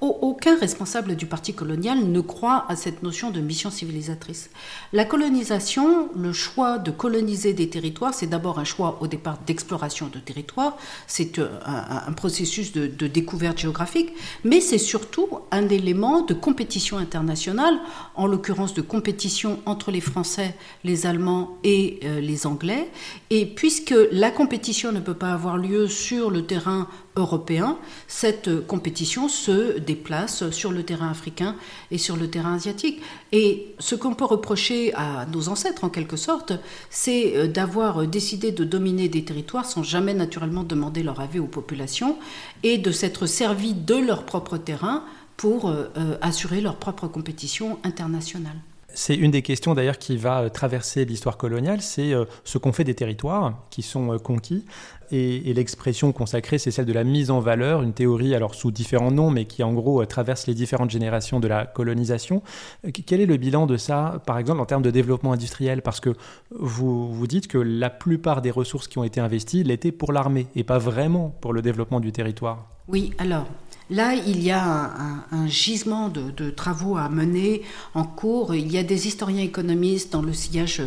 [0.00, 4.50] aucun responsable du parti colonial ne croit à cette notion de mission civilisatrice.
[4.92, 10.06] La colonisation, le choix de coloniser des territoires, c'est d'abord un choix au départ d'exploration
[10.06, 10.76] de territoires,
[11.08, 14.12] c'est euh, un, processus de, découverte géographique,
[14.44, 17.74] mais c'est surtout un élément de compétition internationale,
[18.14, 22.88] en l'occurrence de compétition entre les Français, les Allemands et euh, les Anglais.
[23.30, 29.28] Et puisque la compétition ne peut pas avoir lieu sur le terrain européen, cette compétition
[29.28, 31.56] se déplace sur le terrain africain
[31.90, 33.00] et sur le terrain asiatique.
[33.32, 36.52] Et ce qu'on peut reprocher à nos ancêtres, en quelque sorte,
[36.90, 41.46] c'est euh, d'avoir décidé de dominer des territoires sans jamais naturellement demander leur avis aux
[41.46, 42.18] populations
[42.62, 45.04] et de s'être servi de leur propre terrain
[45.36, 48.56] pour euh, euh, assurer leur propre compétition internationale.
[48.94, 52.12] C'est une des questions d'ailleurs qui va traverser l'histoire coloniale, c'est
[52.44, 54.64] ce qu'on fait des territoires qui sont conquis
[55.12, 59.10] et, l'expression consacrée, c'est celle de la mise en valeur, une théorie alors sous différents
[59.10, 62.42] noms, mais qui en gros traverse les différentes générations de la colonisation.
[62.86, 65.82] Euh, quel est le bilan de ça, par exemple, en termes de développement industriel?
[65.82, 66.14] Parce que
[66.50, 70.46] vous, vous dites que la plupart des ressources qui ont été investies l'étaient pour l'armée
[70.56, 72.68] et pas vraiment pour le développement du territoire.
[72.88, 73.46] Oui, alors
[73.92, 74.90] Là, il y a
[75.30, 77.60] un, gisement de, travaux à mener
[77.92, 78.54] en cours.
[78.54, 80.80] Il y a des historiens économistes dans le sillage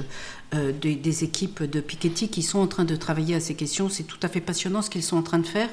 [0.56, 3.90] euh, des, équipes de Piketty qui sont en train de travailler à ces questions.
[3.90, 5.70] C'est tout à fait passionnant ce qu'ils sont en train de faire.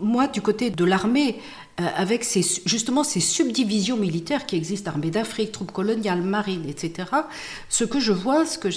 [0.00, 1.38] Moi, du côté de l'armée,
[1.76, 7.08] avec ces, justement ces subdivisions militaires qui existent, armée d'Afrique, troupes coloniales, marines, etc.,
[7.68, 8.68] ce que je vois, ce que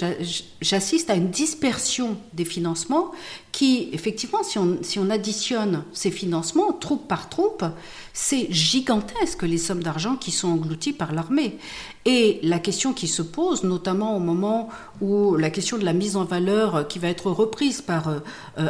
[0.60, 3.12] j'assiste à une dispersion des financements
[3.52, 7.64] qui, effectivement, si on, si on additionne ces financements, troupe par troupe,
[8.12, 11.58] c'est gigantesque les sommes d'argent qui sont englouties par l'armée.
[12.04, 14.68] Et la question qui se pose, notamment au moment
[15.00, 18.20] où la question de la mise en valeur euh, qui va être reprise par euh,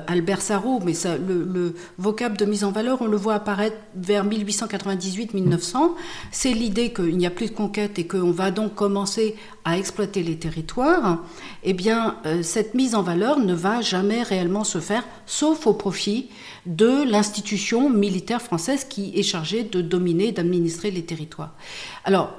[0.07, 0.95] Albert Sarrault, mais
[1.27, 5.93] le, le vocable de mise en valeur, on le voit apparaître vers 1898-1900,
[6.31, 10.23] c'est l'idée qu'il n'y a plus de conquête et qu'on va donc commencer à exploiter
[10.23, 11.19] les territoires,
[11.63, 15.75] eh bien, euh, cette mise en valeur ne va jamais réellement se faire, sauf au
[15.75, 16.29] profit
[16.67, 21.55] de l'institution militaire française qui est chargée de dominer, d'administrer les territoires.
[22.05, 22.35] Alors,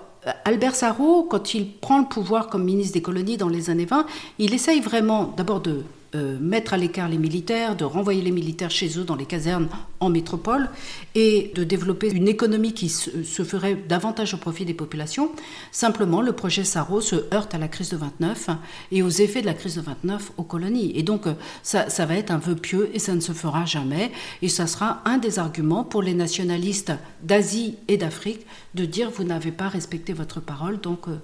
[0.45, 4.05] Albert Sarrault, quand il prend le pouvoir comme ministre des colonies dans les années 20,
[4.37, 5.83] il essaye vraiment d'abord de
[6.15, 9.67] euh, mettre à l'écart les militaires, de renvoyer les militaires chez eux dans les casernes
[9.99, 10.69] en métropole
[11.13, 15.31] et de développer une économie qui se, ferait davantage au profit des populations.
[15.71, 18.49] Simplement, le projet Sarro se heurte à la crise de 29
[18.91, 20.91] et aux effets de la crise de 29 aux colonies.
[20.95, 21.25] Et donc,
[21.63, 24.11] ça, ça va être un vœu pieux et ça ne se fera jamais.
[24.41, 26.93] Et ça sera un des arguments pour les nationalistes
[27.23, 28.45] d'Asie et d'Afrique
[28.75, 31.17] de dire vous n'avez pas respecté votre parole, donc euh,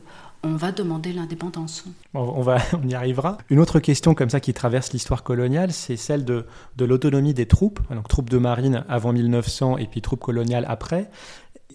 [0.46, 1.86] on va demander l'indépendance.
[2.14, 3.40] On, va, on y arrivera.
[3.50, 6.46] Une autre question comme ça qui traverse l'histoire coloniale, c'est celle de,
[6.78, 11.10] de l'autonomie des troupes, donc troupes de marine avant 1900 et puis troupes coloniales après.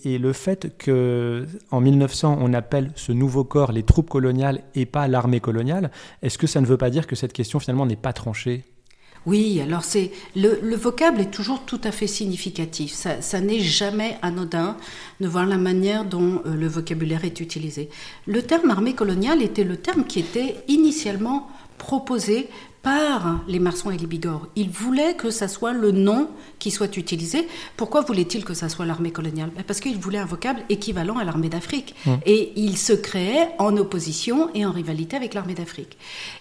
[0.05, 4.87] Et le fait que en 1900 on appelle ce nouveau corps les troupes coloniales et
[4.87, 5.91] pas l'armée coloniale,
[6.23, 8.65] est-ce que ça ne veut pas dire que cette question finalement n'est pas tranchée?
[9.27, 12.93] Oui, alors c'est le, vocable est toujours tout à fait significatif.
[12.93, 14.77] Ça, n'est jamais anodin
[15.21, 17.91] de voir la manière dont euh, le vocabulaire est utilisé.
[18.27, 22.49] Le terme armée coloniale était le terme qui était initialement proposé
[22.83, 24.49] par les Marsouins et les Bigorres.
[24.57, 27.47] Ils voulaient que ça soit le nom qui soit utilisé.
[27.77, 29.51] Pourquoi voulait-il que ça soit l'armée coloniale?
[29.55, 31.95] Ben, Parce qu'ils voulaient un vocable équivalent à l'armée d'Afrique.
[32.07, 32.11] Mmh.
[32.25, 35.99] Et ils se créaient en opposition et en rivalité avec l'armée d'Afrique.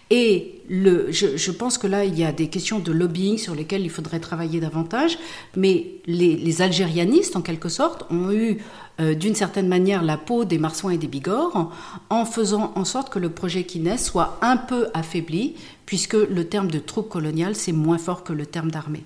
[0.10, 3.84] Et le, je, pense que là, il y a des questions de lobbying sur lesquelles
[3.84, 5.20] il faudrait travailler davantage,
[5.56, 8.58] mais les, les algérianistes, en quelque sorte, ont eu
[9.00, 11.72] euh, d'une certaine manière la peau des Marsouins et des Bigorres
[12.10, 16.48] en faisant en sorte que le projet qui naît soit un peu affaibli, puisque le
[16.48, 19.04] terme de troupe coloniale, c'est moins fort que le terme d'armée.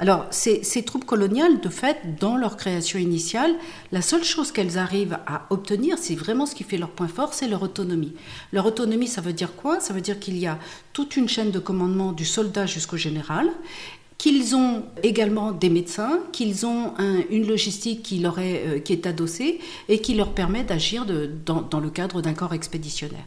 [0.00, 3.54] Alors, ces, troupes coloniales, de fait, dans leur création initiale,
[3.92, 7.34] la seule chose qu'elles arrivent à obtenir, c'est vraiment ce qui fait leur point fort,
[7.34, 8.14] c'est leur autonomie.
[8.52, 9.80] Leur autonomie, ça veut dire quoi?
[9.80, 10.58] Ça veut dire qu'il y a
[10.92, 13.48] toute une chaîne de commandement du soldat jusqu'au général,
[14.18, 16.94] qu'ils ont également des médecins, qu'ils ont
[17.30, 21.04] une logistique qui, leur est, euh, qui est adossée et qui leur permet d'agir
[21.44, 23.24] dans, dans, le cadre d'un corps expéditionnaire.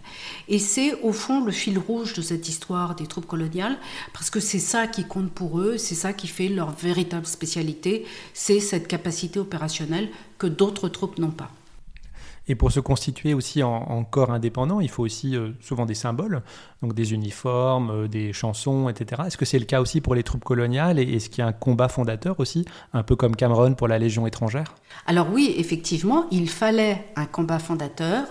[0.47, 3.77] Et c'est au fond le fil rouge de cette histoire des troupes coloniales,
[4.13, 8.05] parce que c'est ça qui compte pour eux, c'est ça qui fait leur véritable spécialité,
[8.33, 11.51] c'est cette capacité opérationnelle que d'autres troupes n'ont pas.
[12.49, 16.41] Et pour se constituer aussi en, corps indépendant, il faut aussi euh, souvent des symboles,
[16.81, 19.23] donc des uniformes, euh, des chansons, etc.
[19.27, 21.47] Est-ce que c'est le cas aussi pour les troupes coloniales et est-ce qu'il y a
[21.47, 24.75] un combat fondateur aussi, un peu comme Cameron pour la Légion étrangère?
[25.05, 28.25] Alors oui, effectivement, il fallait un combat fondateur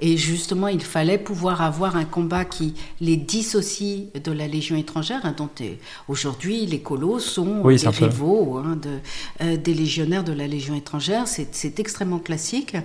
[0.00, 5.20] et justement, il fallait pouvoir avoir un combat qui les dissocie de la Légion étrangère,
[5.24, 5.74] hein, dont euh,
[6.08, 11.24] aujourd'hui les colos sont les rivaux hein, de, des légionnaires de la Légion étrangère.
[11.26, 12.76] C'est extrêmement classique.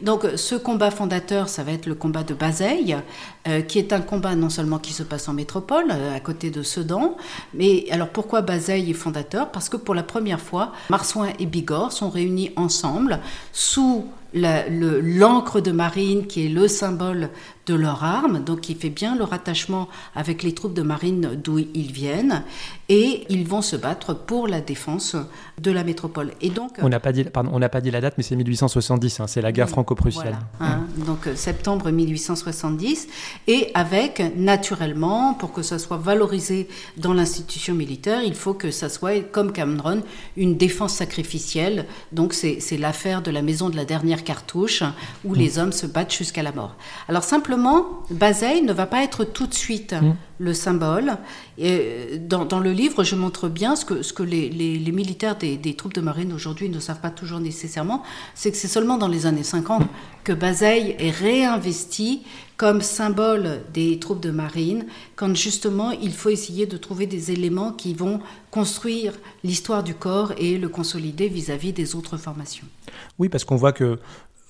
[0.00, 2.96] Donc ce combat fondateur, ça va être le combat de Bazeille,
[3.48, 6.50] euh, qui est un combat non seulement qui se passe en métropole, euh, à côté
[6.50, 7.16] de Sedan,
[7.52, 9.50] mais alors pourquoi Bazeille est fondateur?
[9.50, 13.20] Parce que pour la première fois, Marsouin et Bigorre sont réunis ensemble
[13.52, 17.30] sous l'encre de marine qui est le symbole
[17.66, 21.58] de leur arme, donc qui fait bien le rattachement avec les troupes de marine d'où
[21.58, 22.44] ils viennent,
[22.88, 25.16] et ils vont se battre pour la défense
[25.60, 26.32] de la métropole.
[26.40, 28.36] Et donc, on n'a pas dit, pardon, on n'a pas dit la date, mais c'est
[28.36, 30.36] 1870, hein, c'est la guerre franco-prussienne.
[30.60, 33.08] Hein, donc euh, septembre 1870,
[33.46, 38.88] et avec naturellement, pour que ça soit valorisé dans l'institution militaire, il faut que ça
[38.88, 40.02] soit comme Cameron
[40.36, 41.86] une défense sacrificielle.
[42.12, 44.82] Donc c'est l'affaire de la maison de la dernière dernière cartouche
[45.24, 45.38] où mm.
[45.38, 46.74] les hommes se battent jusqu'à la mort.
[47.08, 47.53] Alors simplement,
[48.10, 50.14] Bazeille ne va pas être tout de suite mm.
[50.38, 51.16] le symbole.
[51.58, 55.36] Et dans, dans, le livre, je montre bien ce que, ce que les, les, militaires
[55.36, 58.02] des, des, troupes de marine aujourd'hui ne savent pas toujours nécessairement,
[58.34, 59.84] c'est que c'est seulement dans les années 50
[60.24, 62.22] que Bazeille est réinvesti
[62.56, 64.86] comme symbole des troupes de marine,
[65.16, 69.12] quand justement il faut essayer de trouver des éléments qui vont construire
[69.42, 72.66] l'histoire du corps et le consolider vis-à-vis des autres formations.
[73.18, 73.98] Oui, parce qu'on voit que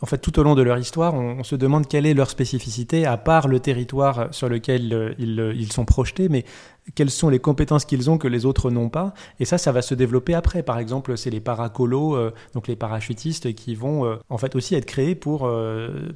[0.05, 3.07] en fait, tout au long de leur histoire, on, se demande quelle est leur spécificité,
[3.07, 6.45] à part le territoire sur lequel euh, ils, euh, ils, sont projetés, mais
[6.95, 9.15] quelles sont les compétences qu'ils ont que les autres n'ont pas.
[9.41, 10.63] Et ça, ça va se développer après.
[10.63, 14.87] Par exemple, c'est les paracolos, euh, donc les parachutistes, qui vont en fait aussi être
[14.87, 15.51] créés pour,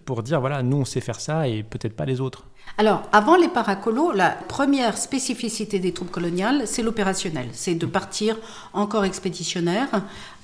[0.04, 2.44] pour dire, voilà, nous, on sait faire ça et peut-être pas les autres.
[2.76, 7.48] Alors, avant les paracolos, la première spécificité des troupes coloniales, c'est l'opérationnel.
[7.52, 8.36] C'est de partir
[8.72, 9.88] encore expéditionnaire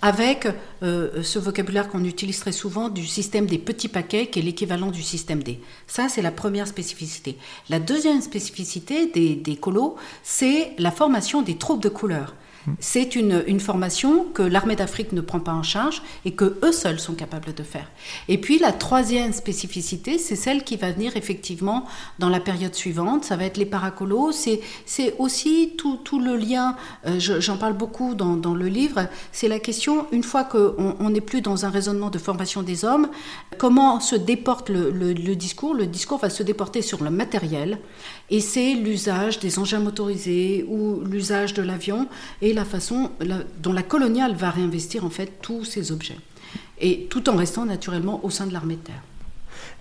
[0.02, 0.48] avec
[0.82, 4.90] euh, ce vocabulaire qu'on utilise très souvent du système des petits paquets, qui est l'équivalent
[4.90, 5.60] du système D.
[5.86, 7.38] Ça, c'est la première spécificité.
[7.68, 12.34] La deuxième spécificité des colos, c'est la formation des troupes de couleur.
[12.80, 17.00] C'est une, formation que l'armée d'Afrique ne prend pas en charge et que eux seuls
[17.00, 17.90] sont capables de faire.
[18.28, 21.84] Et puis la troisième spécificité, c'est celle qui va venir effectivement
[22.18, 23.24] dans la période suivante.
[23.24, 24.32] Ça va être les paracolos.
[24.32, 30.06] C'est aussi tout, le lien, euh, j'en parle beaucoup dans, le livre, c'est la question,
[30.12, 33.08] une fois qu'on n'est plus dans un raisonnement de formation des hommes,
[33.58, 35.74] comment se déporte le discours?
[35.74, 37.78] Le discours va se déporter sur le matériel
[38.30, 42.08] et c'est l'usage des engins motorisés ou l'usage de l'avion
[42.40, 43.10] et la façon
[43.62, 46.18] dont la coloniale va réinvestir en fait tous ces objets.
[46.80, 49.02] Et tout en restant naturellement au sein de l'armée de terre.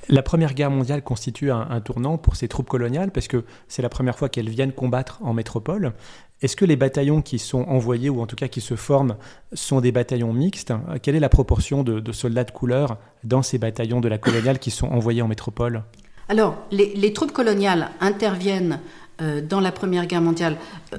[0.09, 3.89] La Première Guerre mondiale constitue un, tournant pour ces troupes coloniales parce que c'est la
[3.89, 5.93] première fois qu'elles viennent combattre en métropole.
[6.41, 9.15] Est-ce que les bataillons qui sont envoyés ou en tout cas qui se forment
[9.53, 10.73] sont des bataillons mixtes?
[11.01, 14.59] Quelle est la proportion de, de soldats de couleur dans ces bataillons de la coloniale
[14.59, 15.83] qui sont envoyés en métropole?
[16.29, 18.79] Alors, les, troupes coloniales interviennent
[19.21, 20.57] euh, dans la Première Guerre mondiale
[20.93, 20.97] euh,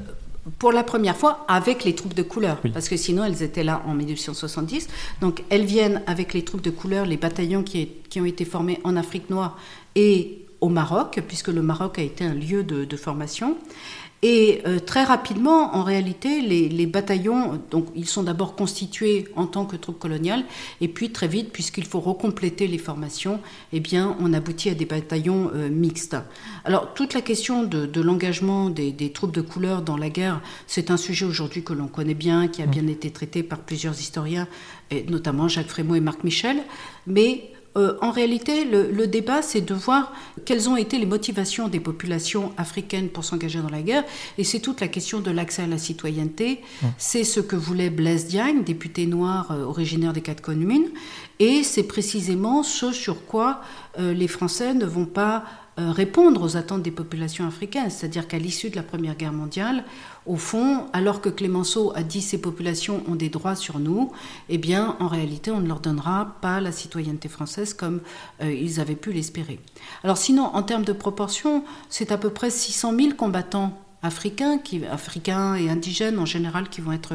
[0.59, 3.83] pour la première fois avec les troupes de couleur, parce que sinon elles étaient là
[3.87, 4.88] en 1870.
[5.20, 8.96] Donc elles viennent avec les troupes de couleur, les bataillons qui, ont été formés en
[8.96, 9.59] Afrique noire
[9.96, 13.57] et au Maroc, puisque le Maroc a été un lieu de formation.
[14.26, 19.66] Et euh, très rapidement, en réalité, les, bataillons, donc ils sont d'abord constitués en tant
[19.66, 20.44] que troupes coloniales,
[20.80, 23.38] et puis très vite, puisqu'il faut recompléter les formations,
[23.74, 26.16] eh bien, on aboutit à des bataillons euh, mixtes.
[26.64, 30.96] Alors, toute la question de, l'engagement des, troupes de couleur dans la guerre, c'est un
[30.96, 34.48] sujet aujourd'hui que l'on connaît bien, qui a bien été traité par plusieurs historiens,
[34.90, 36.62] et notamment Jacques Frémaux et Marc Michel,
[37.06, 40.12] mais euh, en réalité, le, débat, c'est de voir
[40.44, 44.04] quelles ont été les motivations des populations africaines pour s'engager dans la guerre.
[44.38, 46.60] Et c'est toute la question de l'accès à la citoyenneté.
[46.98, 50.88] C'est ce que voulait Blaise Diagne, député noir euh, originaire des quatre communes.
[51.40, 53.60] Et c'est précisément ce sur quoi
[53.98, 55.44] euh, les Français ne vont pas
[55.76, 57.90] répondre aux attentes des populations africaines.
[57.90, 59.82] C'est-à-dire qu'à l'issue de la Première Guerre mondiale,
[60.26, 64.10] au fond, alors que Clémenceau a dit ces populations ont des droits sur nous,
[64.48, 68.00] eh bien, en réalité, on ne leur donnera pas la citoyenneté française comme
[68.42, 69.60] euh, ils avaient pu l'espérer.
[70.02, 75.56] Alors sinon, en termes de proportion, c'est à peu près 600 000 combattants africains, africains
[75.56, 77.14] et indigènes en général, qui vont être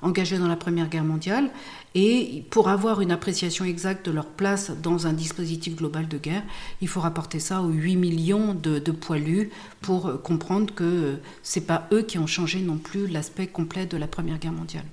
[0.00, 1.50] engagés dans la Première Guerre mondiale.
[1.94, 6.44] Et pour avoir une appréciation exacte de leur place dans un dispositif global de guerre,
[6.80, 11.88] il faut rapporter ça aux 8 millions de, poilus pour comprendre que ce n'est pas
[11.92, 14.84] eux qui ont changé non plus l'aspect complet de la Première Guerre mondiale.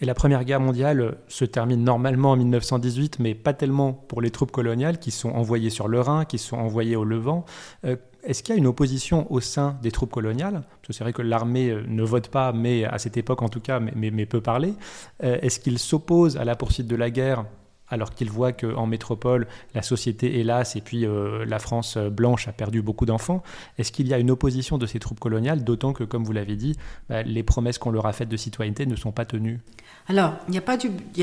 [0.00, 4.30] Et la Première Guerre mondiale se termine normalement en 1918, mais pas tellement pour les
[4.30, 7.44] troupes coloniales qui sont envoyées sur le Rhin, qui sont envoyées au Levant.
[7.84, 10.62] Euh, est-ce qu'il y a une opposition au sein des troupes coloniales?
[10.62, 13.48] Parce que c'est vrai que l'armée euh, ne vote pas, mais à cette époque en
[13.48, 14.74] tout cas, mais, peut parler.
[15.22, 17.44] Euh, est-ce qu'ils s'opposent à la poursuite de la guerre
[17.90, 22.52] alors qu'ils voient qu'en métropole, la société hélas, et puis euh, la France blanche a
[22.52, 23.42] perdu beaucoup d'enfants?
[23.78, 26.56] Est-ce qu'il y a une opposition de ces troupes coloniales, d'autant que, comme vous l'avez
[26.56, 26.76] dit,
[27.08, 29.60] bah, les promesses qu'on leur a faites de citoyenneté ne sont pas tenues?
[30.08, 30.58] Alors, il n'y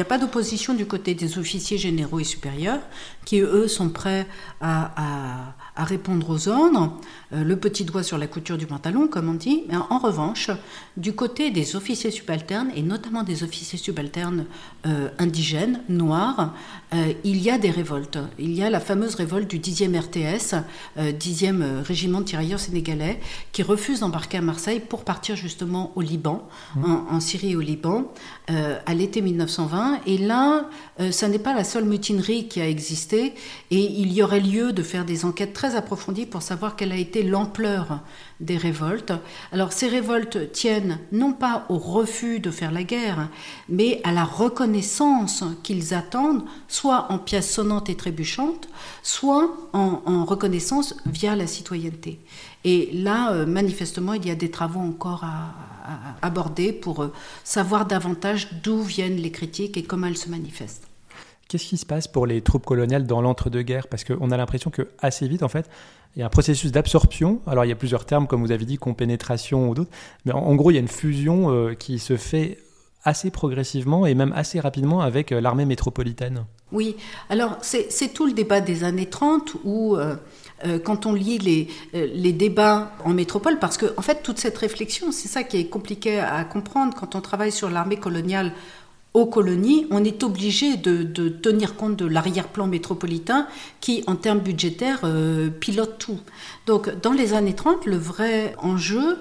[0.01, 2.81] a pas d'opposition du côté des officiers généraux et supérieurs,
[3.25, 4.27] qui eux sont prêts
[4.61, 6.97] à, répondre aux ordres,
[7.33, 9.63] euh, le petit doigt sur la couture du pantalon, comme on dit.
[9.67, 10.49] Mais en revanche,
[10.95, 14.45] du côté des officiers subalternes, et notamment des officiers subalternes
[14.85, 16.53] euh, indigènes, noirs,
[16.93, 18.17] euh, il y a des révoltes.
[18.39, 20.63] Il y a la fameuse révolte du 10e RTS,
[20.97, 23.19] 10e régiment de tirailleurs sénégalais,
[23.51, 26.95] qui refuse d'embarquer à Marseille pour partir justement au Liban, mmh.
[27.09, 28.11] en, Syrie et au Liban.
[28.47, 30.01] À l'été 1920.
[30.05, 30.69] Et là,
[31.11, 33.33] ça n'est pas la seule mutinerie qui a existé.
[33.71, 36.97] Et il y aurait lieu de faire des enquêtes très approfondies pour savoir quelle a
[36.97, 38.01] été l'ampleur
[38.39, 39.13] des révoltes.
[39.51, 43.29] Alors ces révoltes tiennent non pas au refus de faire la guerre,
[43.69, 48.67] mais à la reconnaissance qu'ils attendent soit en pièces sonnantes et trébuchantes,
[49.01, 52.19] soit en, reconnaissance via la citoyenneté.
[52.63, 55.53] Et là, euh, manifestement, il y a des travaux encore à,
[56.21, 57.13] aborder pour euh,
[57.43, 60.84] savoir davantage d'où viennent les critiques et comment elles se manifestent.
[61.47, 63.87] Qu'est-ce qui se passe pour les troupes coloniales dans l'entre-deux-guerres?
[63.87, 65.69] Parce qu'on a l'impression que assez vite, en fait,
[66.15, 67.41] il y a un processus d'absorption.
[67.45, 69.91] Alors, il y a plusieurs termes, comme vous avez dit, compénétration ou d'autres.
[70.25, 72.57] Mais en, gros, il y a une fusion euh, qui se fait
[73.03, 76.45] assez progressivement et même assez rapidement avec euh, l'armée métropolitaine.
[76.71, 76.95] Oui,
[77.29, 80.15] alors c'est tout le débat des années 30 où, euh,
[80.83, 85.11] quand on lit les, les, débats en métropole, parce que en fait toute cette réflexion,
[85.11, 88.51] c'est ça qui est compliqué à comprendre quand on travaille sur l'armée coloniale
[89.15, 93.47] aux colonies, on est obligé de, tenir compte de l'arrière-plan métropolitain
[93.79, 96.19] qui, en termes budgétaires, euh, pilote tout.
[96.65, 99.17] Donc, dans les années 30, le vrai enjeu,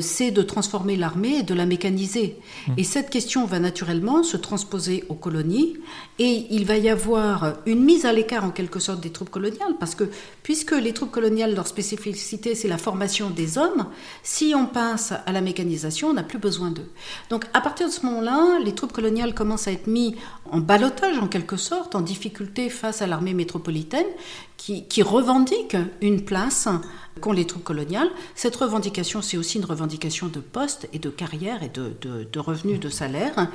[0.00, 2.36] c'est de transformer l'armée et de la mécaniser.
[2.68, 2.72] Mmh.
[2.76, 5.76] Et cette question va naturellement se transposer aux colonies,
[6.18, 9.76] et il va y avoir une mise à l'écart, en quelque sorte, des troupes coloniales,
[9.78, 10.04] parce que,
[10.42, 13.86] puisque les troupes coloniales, leur spécificité, c'est la formation des hommes,
[14.22, 16.90] si on passe à la mécanisation, on n'a plus besoin d'eux.
[17.30, 20.16] Donc, à partir de ce moment-là, les troupes coloniales commence à être mis
[20.50, 24.06] en balotage en quelque sorte, en difficulté face à l'armée métropolitaine
[24.56, 26.68] qui, qui revendique une place
[27.20, 28.08] qu'ont les troupes coloniales.
[28.34, 32.88] Cette revendication, c'est aussi une revendication de poste et de carrière et de, revenus, de
[32.88, 33.48] salaire.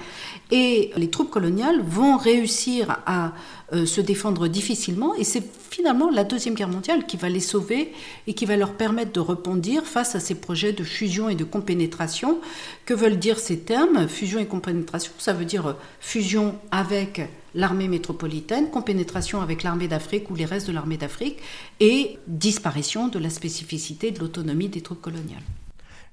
[0.51, 3.33] Et les troupes coloniales vont réussir à
[3.73, 5.15] euh, se défendre difficilement.
[5.15, 7.93] Et c'est finalement la Deuxième Guerre mondiale qui va les sauver
[8.27, 11.43] et qui va leur permettre de rebondir face à ces projets de fusion et de
[11.43, 12.39] compénétration.
[12.85, 14.07] Que veulent dire ces termes?
[14.07, 17.21] Fusion et compénétration, ça veut dire fusion avec
[17.55, 21.39] l'armée métropolitaine, compénétration avec l'armée d'Afrique ou les restes de l'armée d'Afrique,
[21.79, 25.41] et disparition de la spécificité de l'autonomie des troupes coloniales.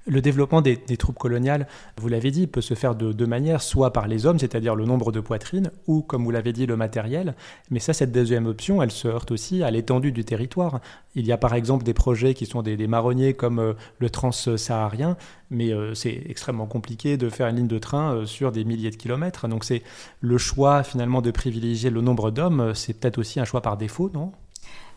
[0.05, 1.65] Le développement des, troupes coloniales,
[1.97, 4.83] vous l'avez dit, peut se faire de deux manières, soit par les hommes, c'est-à-dire le
[4.83, 7.35] nombre de poitrines, ou, comme vous l'avez dit, le matériel.
[7.71, 10.81] Mais ça, cette deuxième option, elle se heurte aussi à l'étendue du territoire.
[11.15, 15.15] Il y a par exemple des projets qui sont des, marronniers comme euh, le trans-saharien,
[15.49, 18.91] mais euh, c'est extrêmement compliqué de faire une ligne de train euh, sur des milliers
[18.91, 19.47] de kilomètres.
[19.47, 19.83] Donc c'est
[20.19, 24.11] le choix finalement de privilégier le nombre d'hommes, c'est peut-être aussi un choix par défaut,
[24.13, 24.33] non?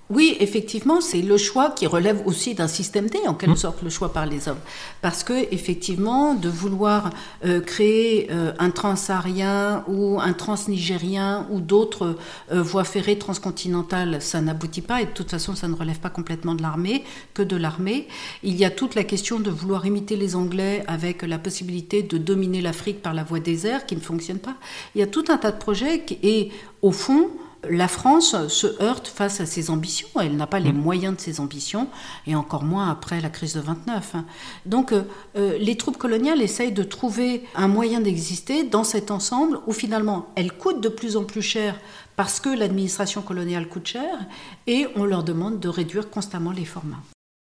[0.08, 3.56] Oui, effectivement, c'est le choix qui relève aussi d'un système D, en quelque mmh.
[3.56, 4.60] sorte, le choix par les hommes.
[5.02, 7.10] Parce que, effectivement, de vouloir
[7.44, 12.16] euh, créer euh, un transsaharien ou un transnigérien ou d'autres
[12.52, 16.10] euh, voies ferrées transcontinentales, ça n'aboutit pas et de toute façon, ça ne relève pas
[16.10, 17.02] complètement de l'armée,
[17.34, 18.06] que de l'armée.
[18.44, 22.16] Il y a toute la question de vouloir imiter les Anglais avec la possibilité de
[22.16, 24.54] dominer l'Afrique par la voie des airs qui ne fonctionne pas.
[24.94, 26.50] Il y a tout un tas de projets et,
[26.80, 27.28] au fond,
[27.70, 30.08] la France se heurte face à ses ambitions.
[30.20, 30.80] Elle n'a pas les mm.
[30.80, 31.88] moyens de ses ambitions,
[32.26, 34.14] et encore moins après la crise de 29.
[34.14, 34.24] Hein.
[34.64, 35.02] Donc, euh,
[35.36, 40.28] euh, les troupes coloniales essayent de trouver un moyen d'exister dans cet ensemble où finalement
[40.36, 41.78] elles coûtent de plus en plus cher
[42.16, 44.18] parce que l'administration coloniale coûte cher,
[44.66, 47.02] et on leur demande de réduire constamment les formats.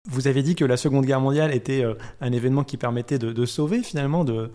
[0.09, 3.45] Vous avez dit que la Seconde Guerre mondiale était euh, un événement qui permettait de,
[3.45, 4.51] sauver finalement, de,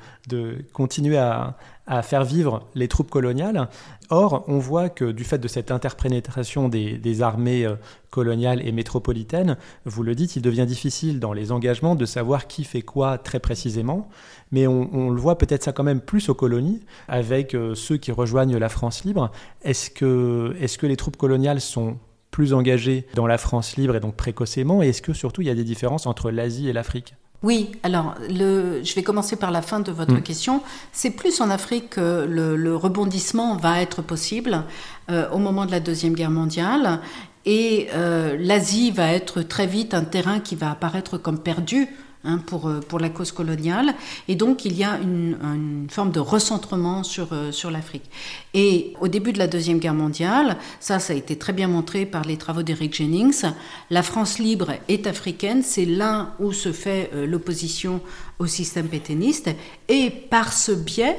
[0.72, 1.56] continuer à,
[2.02, 3.68] faire vivre les troupes coloniales.
[4.08, 7.74] Or, on voit que du fait de cette interprétation des, armées euh,
[8.08, 12.64] coloniales et métropolitaines, vous le dites, il devient difficile dans les engagements de savoir qui
[12.64, 14.08] fait quoi très précisément.
[14.52, 18.10] Mais on, le voit peut-être ça quand même plus aux colonies, avec euh, ceux qui
[18.10, 19.30] rejoignent la France libre.
[19.62, 21.98] Est-ce que, est que les troupes coloniales sont
[22.32, 25.50] plus engagés dans la France libre et donc précocement Et est-ce que surtout il y
[25.50, 27.14] a des différences entre l'Asie et l'Afrique?
[27.44, 30.22] Oui, alors le, je vais commencer par la fin de votre mm.
[30.22, 30.62] question.
[30.92, 34.64] C'est plus en Afrique que le, rebondissement va être possible
[35.10, 37.00] euh, au moment de la Deuxième Guerre mondiale.
[37.44, 41.88] Et euh, l'Asie va être très vite un terrain qui va apparaître comme perdu
[42.24, 43.96] Hein, pour, euh, pour la cause coloniale.
[44.28, 48.08] Et donc, il y a une, une forme de recentrement sur, euh, sur l'Afrique.
[48.54, 52.06] Et au début de la Deuxième Guerre mondiale, ça, ça a été très bien montré
[52.06, 53.42] par les travaux d'Eric Jennings,
[53.90, 58.00] la France libre est africaine, c'est là où se fait euh, l'opposition
[58.38, 59.50] au système pétainiste.
[59.88, 61.16] Et par ce biais,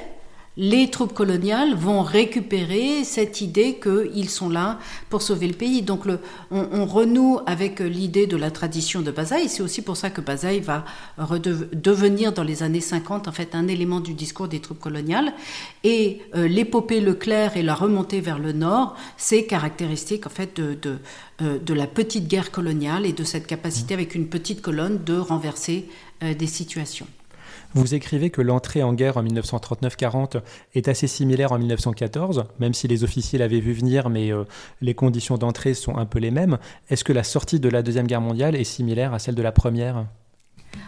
[0.55, 4.77] les troupes coloniales vont récupérer cette idée qu'ils sont là
[5.09, 5.81] pour sauver le pays.
[5.81, 6.03] Donc
[6.51, 9.49] on, renoue avec l'idée de la tradition de Bazaï.
[9.49, 10.85] C'est aussi pour ça que Bazaï va
[11.73, 15.33] devenir dans les années 50 en fait un élément du discours des troupes coloniales.
[15.83, 20.77] Et euh, l'épopée Leclerc et la remontée vers le nord, c'est caractéristique en fait de,
[21.41, 25.17] euh, de, la petite guerre coloniale et de cette capacité avec une petite colonne de
[25.17, 25.89] renverser
[26.21, 27.07] euh, des situations.
[27.75, 30.41] Vous écrivez que l'entrée en guerre en 1939-40
[30.75, 34.43] est assez similaire en 1914, même si les officiers l'avaient vu venir, mais euh,
[34.81, 36.59] les conditions d'entrée sont un peu les mêmes.
[36.89, 39.51] Est-ce que la sortie de la Deuxième Guerre mondiale est similaire à celle de la
[39.51, 40.05] Première?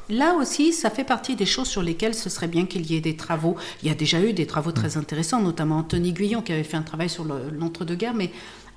[0.10, 3.02] Là aussi, ça fait partie des choses sur lesquelles ce serait bien qu'il y ait
[3.02, 3.56] des travaux.
[3.82, 6.78] Il y a déjà eu des travaux très intéressants, notamment Anthony Guyon qui avait fait
[6.78, 8.30] un travail sur l'entre-deux-guerres, mais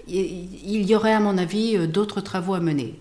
[0.07, 2.95] il y aurait à mon avis euh, d'autres travaux à mener.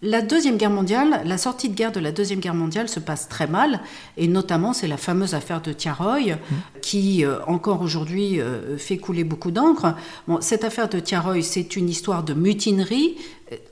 [0.00, 3.28] La Deuxième Guerre mondiale, la sortie de guerre de la Deuxième Guerre mondiale se passe
[3.28, 3.80] très mal,
[4.16, 6.54] et notamment c'est la fameuse affaire de Tiaroy, mmh.
[6.82, 9.96] qui euh, encore aujourd'hui euh, fait couler beaucoup d'encre.
[10.28, 13.16] Bon, cette affaire de Tiaroy, c'est une histoire de mutinerie,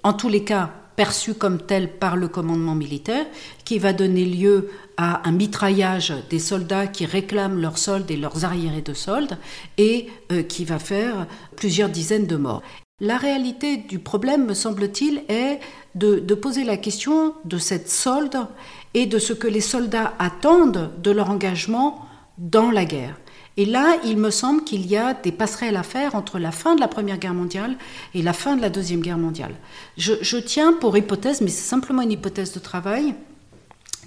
[0.03, 3.27] en tous les cas perçue comme telle par le commandement militaire,
[3.65, 8.45] qui va donner lieu à un mitraillage des soldats qui réclament leurs soldes et leurs
[8.45, 9.39] arriérés de soldes,
[9.79, 12.63] et euh, qui va faire plusieurs dizaines de morts.
[13.01, 15.61] La réalité du problème, me semble-t-il, est
[15.95, 18.47] de, poser la question de cette solde
[18.95, 22.07] et de ce que les soldats attendent de leur engagement
[22.39, 23.21] dans la guerre.
[23.59, 26.75] Et là, il me semble qu'il y a des passerelles à faire entre la fin
[26.75, 27.77] de la Première Guerre mondiale
[28.15, 29.57] et la fin de la Deuxième Guerre mondiale.
[29.99, 33.15] Je, tiens pour hypothèse, mais c'est simplement une hypothèse de travail,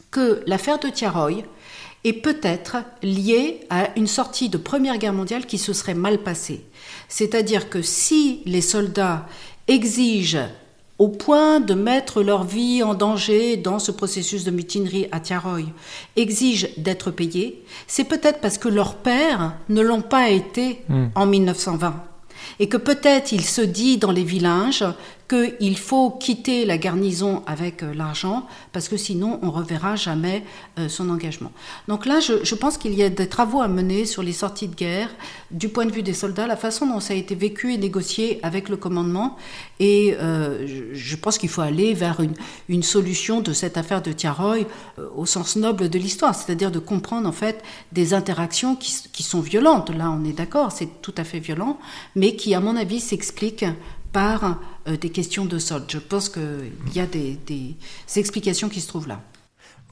[0.10, 1.44] que l'affaire de Tiaroy
[2.04, 6.66] est peut-être liée à une sortie de Première Guerre mondiale qui se serait mal passée.
[7.08, 9.26] C'est-à-dire que si les soldats
[9.68, 10.48] exigent
[10.98, 15.64] au point de mettre leur vie en danger dans ce processus de mutinerie à Tiaroy,
[16.18, 21.08] exigent d'être payés, c'est peut-être parce que leurs pères ne l'ont pas été hmm.
[21.16, 22.04] en 1920.
[22.60, 24.84] Et que peut-être il se dit dans les villages
[25.30, 30.44] qu'il faut quitter la garnison avec euh, l'argent, parce que sinon on reverra jamais
[30.80, 31.52] euh, son engagement.
[31.88, 34.76] Donc là, je, pense qu'il y a des travaux à mener sur les sorties de
[34.76, 35.10] guerre,
[35.52, 38.40] du point de vue des soldats, la façon dont ça a été vécu et négocié
[38.42, 39.38] avec le commandement,
[39.80, 42.34] et euh, je, pense qu'il faut aller vers une,
[42.68, 44.66] une, solution de cette affaire de Tiaroy
[45.16, 49.42] au sens noble de l'histoire, c'est-à-dire de comprendre en fait des interactions qui, qui sont
[49.42, 49.92] violentes.
[49.96, 51.78] Là, on est d'accord, c'est tout à fait violent,
[52.16, 53.66] mais qui, à mon avis, s'expliquent
[54.12, 55.86] par euh, des questions de solde.
[55.90, 57.38] Je pense qu'il y a des,
[58.16, 59.22] explications qui se trouvent là.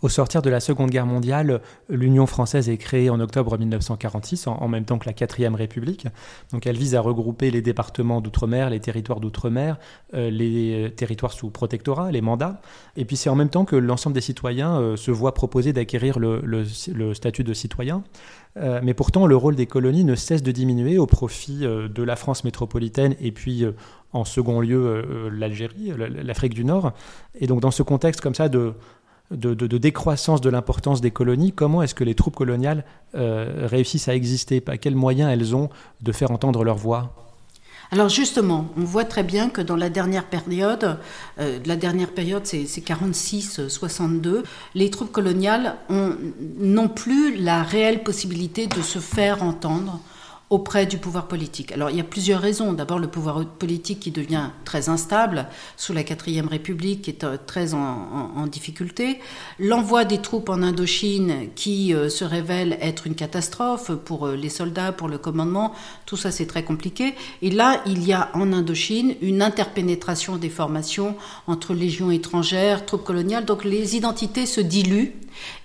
[0.03, 1.59] Au sortir de la Seconde Guerre mondiale,
[1.89, 6.05] l'Union française est créée en octobre 1946, en, même temps que la Quatrième République.
[6.51, 9.79] Donc elle vise à regrouper les départements d'outre-mer, les territoires d'outre-mer,
[10.13, 12.61] euh, les territoires sous protectorat, les mandats.
[12.95, 16.19] Et puis c'est en même temps que l'ensemble des citoyens euh, se voit proposer d'acquérir
[16.19, 16.63] le,
[17.15, 18.03] statut de citoyen.
[18.55, 22.43] mais pourtant, le rôle des colonies ne cesse de diminuer au profit de la France
[22.43, 23.65] métropolitaine et puis
[24.13, 25.91] en second lieu euh, euh, l'Algérie,
[26.23, 26.93] l'Afrique du Nord.
[27.39, 28.73] Et donc dans ce contexte comme ça de,
[29.31, 32.85] de, décroissance de l'importance des colonies, comment est-ce que les troupes coloniales
[33.15, 34.63] euh, réussissent à exister?
[34.67, 35.69] À quels moyens elles ont
[36.01, 37.13] de faire entendre leur voix?
[37.89, 40.99] Alors justement, on voit très bien que dans la dernière période,
[41.37, 44.43] la dernière période c'est 46-62,
[44.75, 45.77] les troupes coloniales
[46.59, 50.01] n'ont plus la réelle possibilité de se faire entendre
[50.49, 51.73] auprès du pouvoir politique.
[51.73, 52.71] Alors il y a plusieurs raisons.
[52.71, 57.37] D'abord le pouvoir politique qui devient très instable sous la quatrième République, qui est euh,
[57.45, 59.19] très en, difficulté.
[59.59, 64.49] L'envoi des troupes en Indochine qui euh, se révèle être une catastrophe pour euh, les
[64.49, 65.73] soldats, pour le commandement.
[66.05, 67.13] Tout ça c'est très compliqué.
[67.41, 71.17] Et là il y a en Indochine une interpénétration des formations
[71.47, 73.43] entre légions étrangères, troupes coloniales.
[73.43, 75.13] Donc les identités se diluent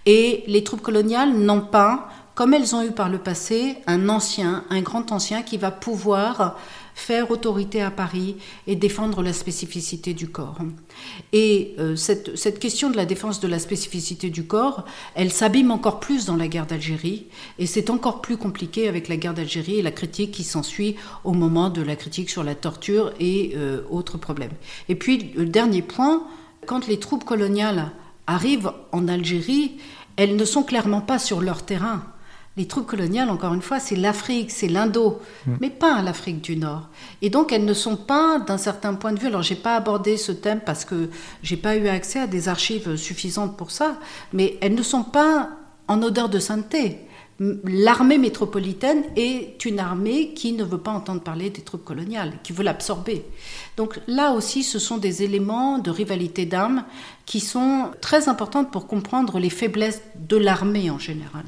[0.06, 4.64] et les troupes coloniales n'ont pas comme elles ont eu par le passé un ancien,
[4.70, 6.56] un grand ancien qui va pouvoir
[6.94, 10.58] faire autorité à Paris et défendre la spécificité du corps.
[11.32, 16.00] Et euh, cette, question de la défense de la spécificité du corps, elle s'abîme encore
[16.00, 17.26] plus dans la guerre d'Algérie,
[17.58, 21.32] et c'est encore plus compliqué avec la guerre d'Algérie et la critique qui s'ensuit au
[21.32, 24.52] moment de la critique sur la torture et euh, autres problèmes.
[24.88, 26.24] Et puis, le dernier point,
[26.66, 27.90] quand les troupes coloniales
[28.26, 29.78] arrivent en Algérie,
[30.16, 32.04] elles ne sont clairement pas sur leur terrain
[32.56, 35.52] les troupes coloniales, encore une fois, c'est l'Afrique, c'est l'Indo, mm.
[35.60, 36.88] mais pas l'Afrique du Nord.
[37.22, 40.16] Et donc, elles ne sont pas, d'un certain point de vue, alors j'ai pas abordé
[40.16, 41.08] ce thème parce que
[41.42, 43.98] j'ai pas eu accès à des archives suffisantes pour ça,
[44.32, 45.50] mais elles ne sont pas
[45.88, 46.98] en odeur de sainteté.
[47.64, 52.52] L'armée métropolitaine est une armée qui ne veut pas entendre parler des troupes coloniales, qui
[52.52, 53.24] veut l'absorber.
[53.76, 56.84] Donc là aussi, ce sont des éléments de rivalité d'armes
[57.24, 61.44] qui sont très importantes pour comprendre les faiblesses de l'armée en général.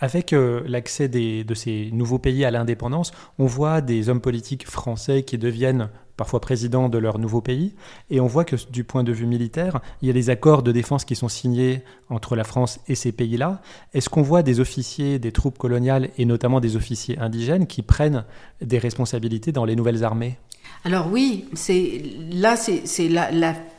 [0.00, 5.22] Avec euh, l'accès de ces nouveaux pays à l'indépendance, on voit des hommes politiques français
[5.22, 7.74] qui deviennent parfois présidents de leur nouveau pays,
[8.10, 10.70] et on voit que du point de vue militaire, il y a des accords de
[10.70, 13.62] défense qui sont signés entre la France et ces pays-là.
[13.94, 18.24] Est-ce qu'on voit des officiers des troupes coloniales, et notamment des officiers indigènes, qui prennent
[18.60, 20.36] des responsabilités dans les nouvelles armées?
[20.84, 22.82] Alors oui, c'est là c'est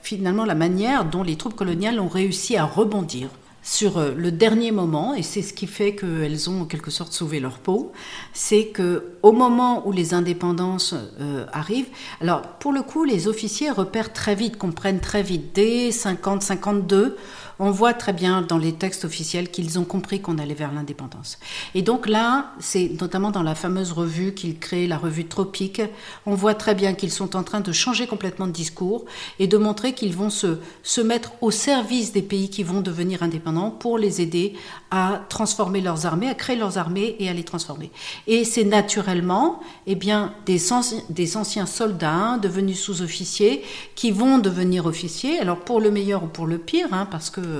[0.02, 3.30] finalement la manière dont les troupes coloniales ont réussi à rebondir
[3.64, 7.14] sur euh, le dernier moment, et c'est ce qui fait qu'elles ont en quelque sorte
[7.14, 7.92] sauvé leur peau,
[8.34, 11.90] c'est que au moment où les indépendances euh, arrivent,
[12.22, 17.14] alors pour le coup, les officiers repèrent très vite, comprennent très vite, dès 50-52,
[17.62, 21.38] on voit très bien dans les textes officiels qu'ils ont compris qu'on allait vers l'indépendance.
[21.76, 25.84] Et donc là, c'est notamment dans la fameuse revue qu'ils créent, la revue Tropique,
[26.26, 29.06] on voit très bien qu'ils sont en train de changer complètement de discours
[29.38, 30.58] et de montrer qu'ils vont se,
[31.02, 34.54] mettre au service des pays qui vont devenir indépendants pour les aider
[34.90, 37.92] à transformer leurs armées, à créer leurs armées et à les transformer.
[38.26, 44.88] Et c'est naturellement eh bien, des, anciens, des anciens soldats devenus sous-officiers qui vont devenir
[44.88, 47.51] officiers, alors pour le meilleur ou pour le pire, hein, parce que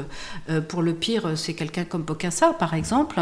[0.50, 3.20] euh, pour le pire, c'est quelqu'un comme Bokassa, par exemple,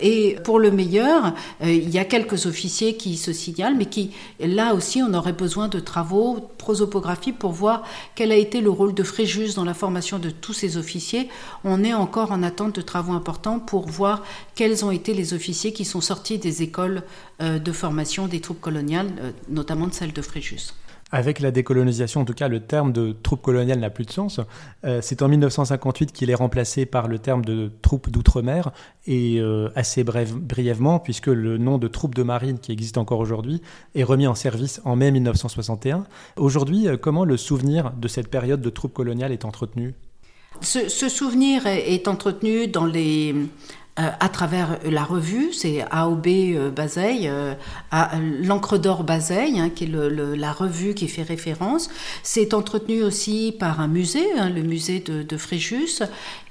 [0.00, 4.12] et pour le meilleur, euh, il y a quelques officiers qui se signalent, mais qui,
[4.40, 7.82] là aussi, on aurait besoin de travaux, prosopographie, pour voir
[8.14, 11.28] quel a été le rôle de Fréjus dans la formation de tous ces officiers.
[11.64, 14.22] On est encore en attente de travaux importants pour voir
[14.54, 17.02] quels ont été les officiers qui sont sortis des écoles
[17.40, 19.10] euh, de formation des troupes coloniales,
[19.48, 20.74] notamment de celle de Fréjus.
[21.12, 24.40] Avec la décolonisation, en tout cas, le terme de troupe coloniale n'a plus de sens.
[24.84, 28.70] Euh, c'est en 1958 qu'il est remplacé par le terme de troupe d'outre-mer,
[29.06, 33.60] et euh, assez brièvement, puisque le nom de troupe de marine qui existe encore aujourd'hui
[33.94, 36.04] est remis en service en mai 1961.
[36.36, 39.94] Aujourd'hui, euh, comment le souvenir de cette période de troupe coloniale est entretenu?
[40.60, 43.34] Ce, souvenir est entretenu dans les,
[44.20, 47.54] à travers la revue, c'est AOB euh, Bazeille, euh,
[48.42, 51.90] l'encre d'or Bazeille, hein, qui est la revue qui fait référence.
[52.22, 56.02] C'est entretenu aussi par un musée, hein, le musée de, Fréjus,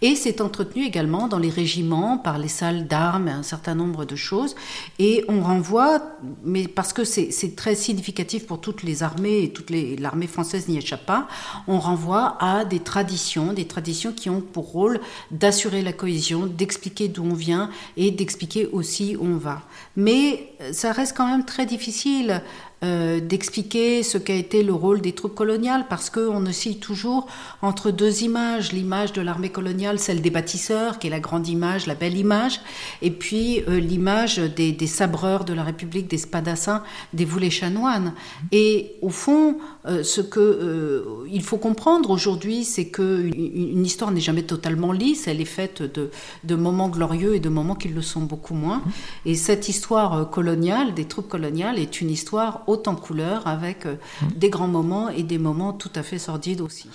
[0.01, 4.15] et c'est entretenu également dans les régiments par les salles d'armes, un certain nombre de
[4.15, 4.55] choses.
[4.99, 6.01] Et on renvoie,
[6.43, 11.05] mais parce que c'est très significatif pour toutes les armées et l'armée française n'y échappe
[11.05, 11.27] pas,
[11.67, 14.99] on renvoie à des traditions, des traditions qui ont pour rôle
[15.31, 19.63] d'assurer la cohésion, d'expliquer d'où on vient et d'expliquer aussi où on va.
[19.95, 22.43] Mais euh, ça reste quand même très difficile
[22.81, 27.27] euh, d'expliquer ce qu'a été le rôle des troupes coloniales, parce qu'on oscille toujours
[27.61, 31.87] entre deux images, l'image de l'armée coloniale, celle des bâtisseurs, qui est la grande image,
[31.87, 32.61] la belle image,
[33.01, 38.13] et puis euh, l'image des, sabreurs de la République, des spadassins, des voulets chanoines.
[38.53, 44.21] Et au fond, euh, ce que il faut comprendre aujourd'hui, c'est que une, histoire n'est
[44.21, 48.21] jamais totalement lisse, elle est faite de, moments glorieux et de moments qui le sont
[48.21, 48.81] beaucoup moins.
[49.25, 53.95] Et cette histoire coloniale, des troupes coloniales, est une histoire haute en couleur avec euh,
[54.35, 56.89] des grands moments et des moments tout à fait sordides aussi.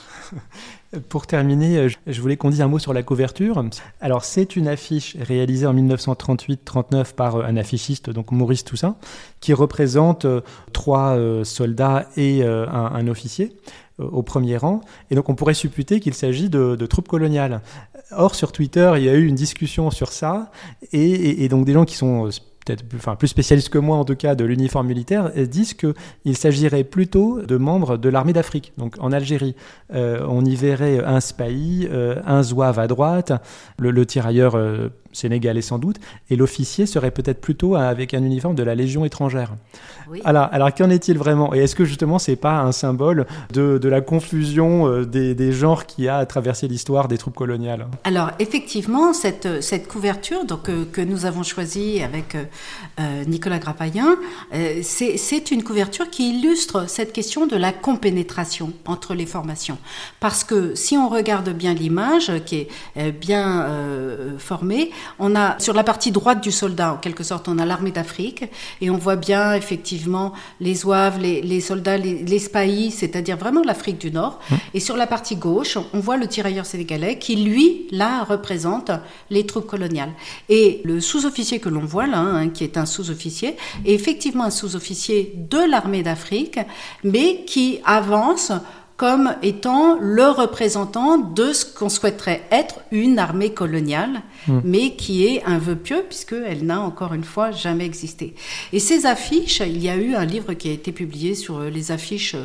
[1.09, 3.63] Pour terminer, euh, je voulais qu'on dise un mot sur la couverture.
[4.01, 8.97] Alors, c'est une affiche réalisée en 1938-39 par euh, un affichiste, donc Maurice Toussaint,
[9.41, 10.27] qui représente
[10.73, 13.55] trois soldats et un, officier
[13.99, 14.81] au premier rang.
[15.11, 17.61] Et donc, on pourrait supputer qu'il s'agit de, troupes coloniales.
[18.13, 20.51] Or, sur Twitter, il y a eu une discussion sur ça,
[20.93, 22.31] et donc des gens qui sont
[22.65, 26.37] peut-être plus, enfin, plus spécialistes que moi en tout cas de l'uniforme militaire, disent qu'il
[26.37, 28.73] s'agirait plutôt de membres de l'armée d'Afrique.
[28.79, 29.55] Donc en Algérie,
[29.95, 33.33] euh, on y verrait un Spahi, euh, un Zouave à droite,
[33.79, 35.97] le, tirailleur euh, sénégalais sans doute,
[36.31, 39.53] et l'officier serait peut-être plutôt avec un uniforme de la Légion étrangère.
[40.25, 41.55] Alors, alors qu'en est-il vraiment?
[41.55, 45.53] Et est-ce que justement c'est pas un symbole de, de la confusion euh, des, des,
[45.53, 47.87] genres qui a traversé l'histoire des troupes coloniales?
[48.05, 54.17] Alors effectivement, cette, cette couverture donc, euh, que nous avons choisie avec euh, Nicolas Grappayen,
[54.83, 59.79] c'est une couverture qui illustre cette question de la compénétration entre les formations.
[60.21, 63.67] Parce que si on regarde bien l'image, qui est bien
[64.39, 67.91] formée, on a sur la partie droite du soldat, en quelque sorte, on a l'armée
[67.91, 68.45] d'Afrique
[68.81, 73.99] et on voit bien effectivement les Zouaves, les, soldats, les, les Spahis, c'est-à-dire vraiment l'Afrique
[73.99, 74.41] du Nord.
[74.51, 74.55] Mmh.
[74.75, 78.91] Et sur la partie gauche, on voit le tirailleur sénégalais qui, lui, là, représente
[79.31, 80.13] les troupes coloniales.
[80.49, 84.51] Et le sous-officier que l'on voit là, hein, qui est un sous-officier, est effectivement un
[84.51, 86.59] sous-officier de l'armée d'Afrique,
[87.03, 88.53] mais qui avance
[88.97, 94.61] comme étant le représentant de ce qu'on souhaiterait être une armée coloniale, hmm.
[94.63, 98.35] mais qui est un vœu pieux puisqu'elle n'a encore une fois jamais existé.
[98.73, 101.91] Et ces affiches, il y a eu un livre qui a été publié sur les
[101.91, 102.37] affiches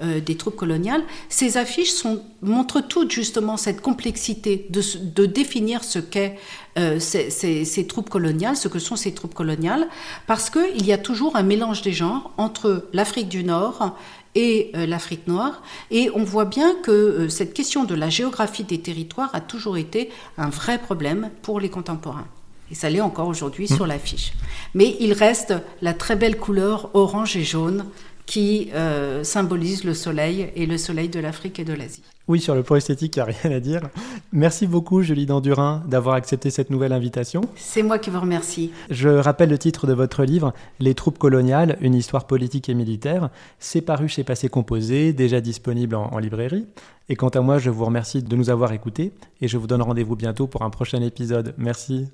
[0.00, 1.02] euh, des troupes coloniales.
[1.28, 6.38] Ces affiches sont, montrent toutes justement cette complexité de, de définir ce qu'est
[6.78, 9.88] euh, ces, ces, ces, troupes coloniales, ce que sont ces troupes coloniales,
[10.26, 13.96] parce qu'il y a toujours un mélange des genres entre l'Afrique du Nord
[14.36, 15.62] et euh, l'Afrique noire.
[15.90, 19.78] Et on voit bien que euh, cette question de la géographie des territoires a toujours
[19.78, 22.28] été un vrai problème pour les contemporains.
[22.70, 23.74] Et ça l'est encore aujourd'hui mmh.
[23.74, 24.32] sur l'affiche.
[24.74, 27.86] Mais il reste la très belle couleur orange et jaune
[28.26, 32.02] qui euh, symbolise le soleil et le soleil de l'Afrique et de l'Asie.
[32.28, 33.82] Oui, sur le point esthétique, il n'y a rien à dire.
[34.32, 37.42] Merci beaucoup, Julie Dandurin, d'avoir accepté cette nouvelle invitation.
[37.54, 38.72] C'est moi qui vous remercie.
[38.90, 43.30] Je rappelle le titre de votre livre, Les troupes coloniales, une histoire politique et militaire.
[43.60, 46.66] C'est paru chez Passé Composé, déjà disponible en, en librairie.
[47.08, 49.82] Et quant à moi, je vous remercie de nous avoir écoutés et je vous donne
[49.82, 51.54] rendez-vous bientôt pour un prochain épisode.
[51.58, 52.08] Merci.